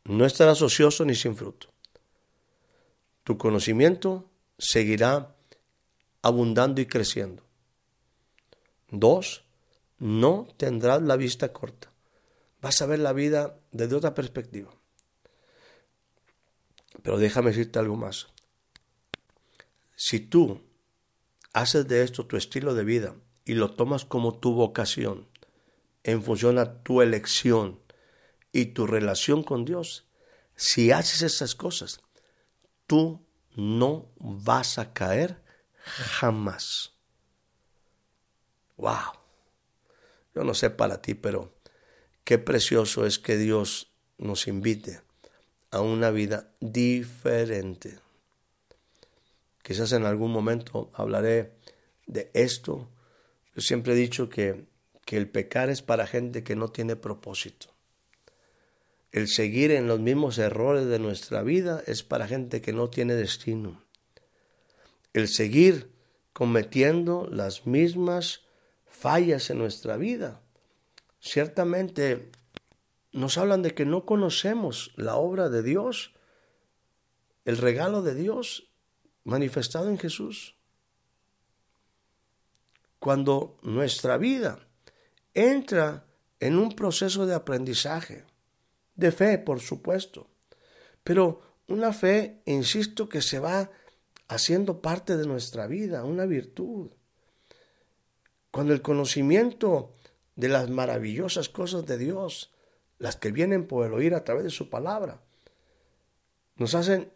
no 0.05 0.25
estarás 0.25 0.63
ocioso 0.63 1.05
ni 1.05 1.15
sin 1.15 1.37
fruto. 1.37 1.70
Tu 3.25 3.39
conocimiento 3.39 4.31
seguirá 4.59 5.35
abundando 6.23 6.81
y 6.81 6.87
creciendo. 6.87 7.43
Dos, 8.91 9.45
no 9.99 10.49
tendrás 10.57 11.03
la 11.03 11.17
vista 11.17 11.53
corta. 11.53 11.93
Vas 12.61 12.83
a 12.83 12.87
ver 12.87 12.99
la 12.99 13.13
vida 13.13 13.59
desde 13.73 13.97
otra 13.97 14.15
perspectiva. 14.15 14.71
Pero 17.03 17.19
déjame 17.19 17.51
decirte 17.51 17.79
algo 17.79 17.97
más. 17.97 18.29
Si 19.97 20.21
tú 20.21 20.61
haces 21.53 21.87
de 21.89 22.03
esto 22.03 22.27
tu 22.27 22.37
estilo 22.37 22.75
de 22.75 22.85
vida 22.85 23.15
y 23.45 23.55
lo 23.55 23.75
tomas 23.75 24.05
como 24.05 24.39
tu 24.39 24.55
vocación, 24.55 25.29
en 26.05 26.23
función 26.23 26.59
a 26.59 26.83
tu 26.83 27.03
elección 27.03 27.81
y 28.53 28.67
tu 28.67 28.87
relación 28.87 29.43
con 29.43 29.65
Dios, 29.65 30.07
si 30.57 30.91
haces 30.91 31.23
esas 31.23 31.55
cosas, 31.55 32.01
tú 32.91 33.25
no 33.55 34.11
vas 34.19 34.79
a 34.79 34.93
caer 34.93 35.41
jamás. 35.85 36.93
Wow. 38.77 39.13
Yo 40.35 40.43
no 40.43 40.55
sé 40.55 40.71
para 40.71 41.01
ti, 41.01 41.15
pero 41.15 41.55
qué 42.25 42.39
precioso 42.39 43.07
es 43.07 43.21
que 43.21 43.37
Dios 43.37 43.93
nos 44.19 44.49
invite 44.49 45.03
a 45.71 45.81
una 45.81 46.11
vida 46.11 46.51
diferente. 46.59 48.01
Quizás 49.63 49.93
en 49.93 50.05
algún 50.05 50.33
momento 50.33 50.91
hablaré 50.95 51.53
de 52.09 52.33
esto. 52.35 52.89
Yo 53.55 53.63
siempre 53.63 53.93
he 53.93 53.97
dicho 53.97 54.29
que 54.29 54.67
que 55.11 55.17
el 55.17 55.29
pecar 55.29 55.71
es 55.71 55.83
para 55.83 56.07
gente 56.07 56.45
que 56.45 56.55
no 56.55 56.69
tiene 56.69 56.95
propósito. 56.95 57.70
El 59.13 59.27
seguir 59.27 59.73
en 59.73 59.89
los 59.89 59.99
mismos 59.99 60.39
errores 60.39 60.87
de 60.87 61.01
nuestra 61.01 61.43
vida 61.43 61.83
es 61.87 62.05
para 62.05 62.29
gente 62.29 62.63
que 62.63 62.73
no 62.73 62.91
tiene 62.91 63.15
destino. 63.15 63.83
El 65.13 65.27
seguir 65.27 65.93
cometiendo 66.33 67.27
las 67.31 67.67
mismas 67.67 68.43
fallas 68.87 69.51
en 69.51 69.59
nuestra 69.59 69.97
vida. 69.97 70.41
Ciertamente 71.19 72.31
nos 73.13 73.37
hablan 73.37 73.63
de 73.63 73.75
que 73.75 73.85
no 73.85 74.07
conocemos 74.07 74.93
la 74.97 75.17
obra 75.17 75.49
de 75.49 75.63
Dios, 75.63 76.15
el 77.45 77.59
regalo 77.59 78.03
de 78.03 78.15
Dios 78.15 78.71
manifestado 79.25 79.89
en 79.89 79.99
Jesús. 79.99 80.57
Cuando 83.01 83.59
nuestra 83.63 84.19
vida 84.19 84.61
entra 85.35 86.07
en 86.39 86.59
un 86.59 86.77
proceso 86.77 87.27
de 87.27 87.35
aprendizaje, 87.35 88.25
de 89.01 89.13
fe, 89.13 89.39
por 89.39 89.61
supuesto, 89.61 90.29
pero 91.03 91.41
una 91.67 91.93
fe, 91.93 92.43
insisto, 92.47 93.09
que 93.09 93.23
se 93.23 93.39
va 93.39 93.71
haciendo 94.29 94.81
parte 94.81 95.17
de 95.17 95.27
nuestra 95.27 95.67
vida, 95.67 96.05
una 96.05 96.27
virtud. 96.27 96.91
Cuando 98.51 98.73
el 98.73 98.83
conocimiento 98.83 99.93
de 100.37 100.49
las 100.49 100.71
maravillosas 100.71 101.49
cosas 101.49 101.87
de 101.87 101.99
Dios, 101.99 102.53
las 102.99 103.17
que 103.17 103.33
vienen 103.33 103.67
por 103.67 103.87
el 103.87 103.93
oír 103.93 104.15
a 104.15 104.25
través 104.25 104.45
de 104.45 104.51
su 104.51 104.69
palabra, 104.69 105.23
nos 106.57 106.75
hacen 106.75 107.13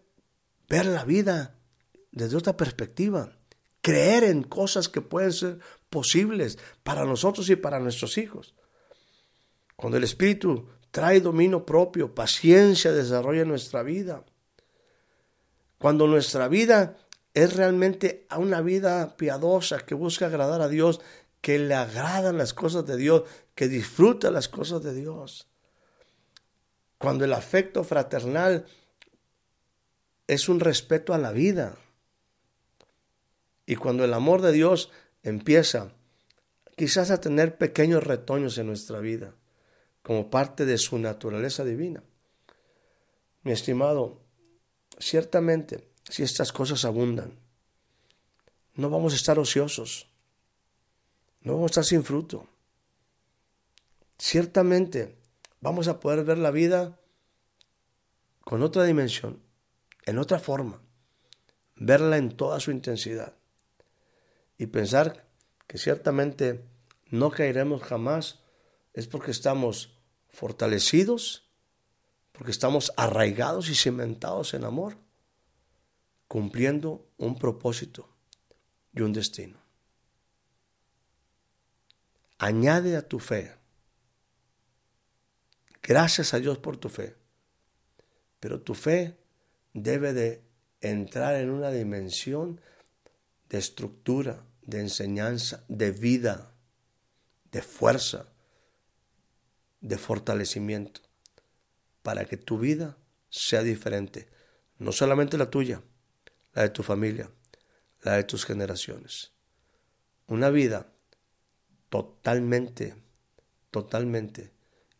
ver 0.69 0.87
la 0.87 1.05
vida 1.05 1.57
desde 2.11 2.37
otra 2.37 2.57
perspectiva, 2.57 3.37
creer 3.81 4.25
en 4.25 4.43
cosas 4.43 4.89
que 4.89 5.01
pueden 5.01 5.33
ser 5.33 5.59
posibles 5.91 6.59
para 6.83 7.05
nosotros 7.05 7.51
y 7.51 7.57
para 7.57 7.81
nuestros 7.81 8.19
hijos. 8.19 8.55
Cuando 9.77 9.99
el 9.99 10.05
Espíritu 10.05 10.69
trae 10.95 11.19
dominio 11.21 11.67
propio, 11.67 12.15
paciencia, 12.15 12.93
desarrolla 12.93 13.45
nuestra 13.45 13.83
vida. 13.83 14.23
Cuando 15.77 16.07
nuestra 16.07 16.47
vida 16.47 16.97
es 17.35 17.57
realmente 17.57 18.29
una 18.39 18.61
vida 18.61 19.17
piadosa 19.17 19.81
que 19.81 19.97
busca 19.97 20.27
agradar 20.27 20.63
a 20.63 20.69
Dios, 20.69 21.01
que 21.41 21.59
le 21.59 21.75
agradan 21.75 22.39
las 22.39 22.55
cosas 22.55 22.87
de 22.87 22.97
Dios, 22.97 23.25
que 23.57 23.67
disfruta 23.67 24.31
las 24.31 24.49
cosas 24.49 24.85
de 24.85 24.95
Dios. 24.95 25.49
Cuando 26.99 27.25
el 27.25 27.33
afecto 27.33 27.83
fraternal 27.83 28.65
es 30.29 30.49
un 30.49 30.61
respeto 30.61 31.13
a 31.13 31.19
la 31.19 31.33
vida. 31.33 31.75
Y 33.67 33.75
cuando 33.75 34.05
el 34.05 34.15
amor 34.15 34.43
de 34.43 34.53
Dios 34.53 34.93
empieza 35.25 35.91
quizás 36.77 37.11
a 37.11 37.21
tener 37.21 37.59
pequeños 37.59 38.05
retoños 38.05 38.59
en 38.59 38.69
nuestra 38.69 39.01
vida, 39.01 39.35
como 40.05 40.29
parte 40.29 40.67
de 40.67 40.77
su 40.77 40.99
naturaleza 40.99 41.65
divina. 41.65 42.05
Mi 43.43 43.53
estimado, 43.53 44.21
ciertamente, 44.99 45.91
si 46.09 46.23
estas 46.23 46.53
cosas 46.53 46.85
abundan, 46.85 47.39
no 48.75 48.91
vamos 48.91 49.15
a 49.15 49.17
estar 49.17 49.39
ociosos, 49.39 50.11
no 51.41 51.55
vamos 51.55 51.71
a 51.71 51.73
estar 51.73 51.85
sin 51.85 52.05
fruto. 52.05 52.47
Ciertamente 54.19 55.17
vamos 55.63 55.89
a 55.89 56.01
poder 56.01 56.23
ver 56.23 56.37
la 56.37 56.51
vida 56.51 57.01
con 58.43 58.63
otra 58.63 58.85
dimensión, 58.85 59.43
en 60.05 60.19
otra 60.19 60.39
forma, 60.39 60.83
verla 61.77 62.19
en 62.19 62.37
toda 62.37 62.61
su 62.61 62.71
intensidad 62.71 63.39
y 64.59 64.67
pensar 64.67 65.27
que 65.67 65.79
ciertamente 65.79 66.63
no 67.07 67.31
caeremos 67.31 67.83
jamás 67.83 68.45
es 68.93 69.07
porque 69.07 69.33
estamos 69.33 69.94
fortalecidos, 70.35 71.49
porque 72.33 72.51
estamos 72.51 72.93
arraigados 72.97 73.69
y 73.69 73.75
cimentados 73.75 74.55
en 74.55 74.65
amor, 74.65 74.97
cumpliendo 76.29 77.07
un 77.17 77.39
propósito 77.39 78.09
y 78.93 79.03
un 79.03 79.13
destino. 79.13 79.59
Añade 82.39 82.97
a 82.97 83.07
tu 83.07 83.21
fe. 83.21 83.55
Gracias 85.83 86.35
a 86.35 86.41
Dios 86.41 86.59
por 86.59 86.77
tu 86.77 86.89
fe. 86.89 87.17
Pero 88.41 88.61
tu 88.61 88.75
fe 88.75 89.17
debe 89.73 90.13
de 90.13 90.43
entrar 90.81 91.37
en 91.37 91.51
una 91.51 91.71
dimensión 91.71 92.61
de 93.49 93.59
estructura, 93.59 94.45
de 94.63 94.81
enseñanza, 94.81 95.65
de 95.69 95.93
vida, 95.93 96.53
de 97.53 97.63
fuerza, 97.63 98.34
de 99.85 99.99
fortalecimiento, 99.99 101.03
para 102.03 102.25
que 102.25 102.39
tu 102.39 102.59
vida 102.59 102.97
sea 103.29 103.63
diferente, 103.63 104.29
no 104.79 104.93
solamente 104.93 105.37
la 105.37 105.51
tuya, 105.51 105.83
la 106.55 106.63
de 106.63 106.71
tu 106.71 106.83
familia, 106.83 107.31
la 108.01 108.13
de 108.15 108.25
tus 108.25 108.47
generaciones. 108.47 109.33
Una 110.27 110.49
vida 110.49 110.91
totalmente, 111.91 112.97
totalmente 113.71 114.53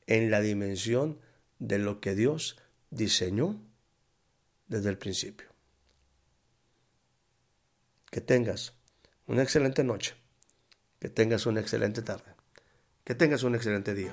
en 0.07 0.31
la 0.31 0.43
dimensión 0.43 1.19
de 1.59 1.79
lo 1.79 2.03
que 2.03 2.15
Dios 2.15 2.59
diseñó 2.91 3.59
desde 4.67 4.91
el 4.91 4.99
principio. 4.99 5.49
Que 8.11 8.21
tengas 8.21 8.75
una 9.27 9.43
excelente 9.43 9.83
noche, 9.83 10.15
que 10.99 11.09
tengas 11.09 11.47
una 11.47 11.61
excelente 11.61 12.03
tarde, 12.03 12.35
que 13.03 13.15
tengas 13.15 13.45
un 13.45 13.55
excelente 13.55 13.95
día. 13.95 14.13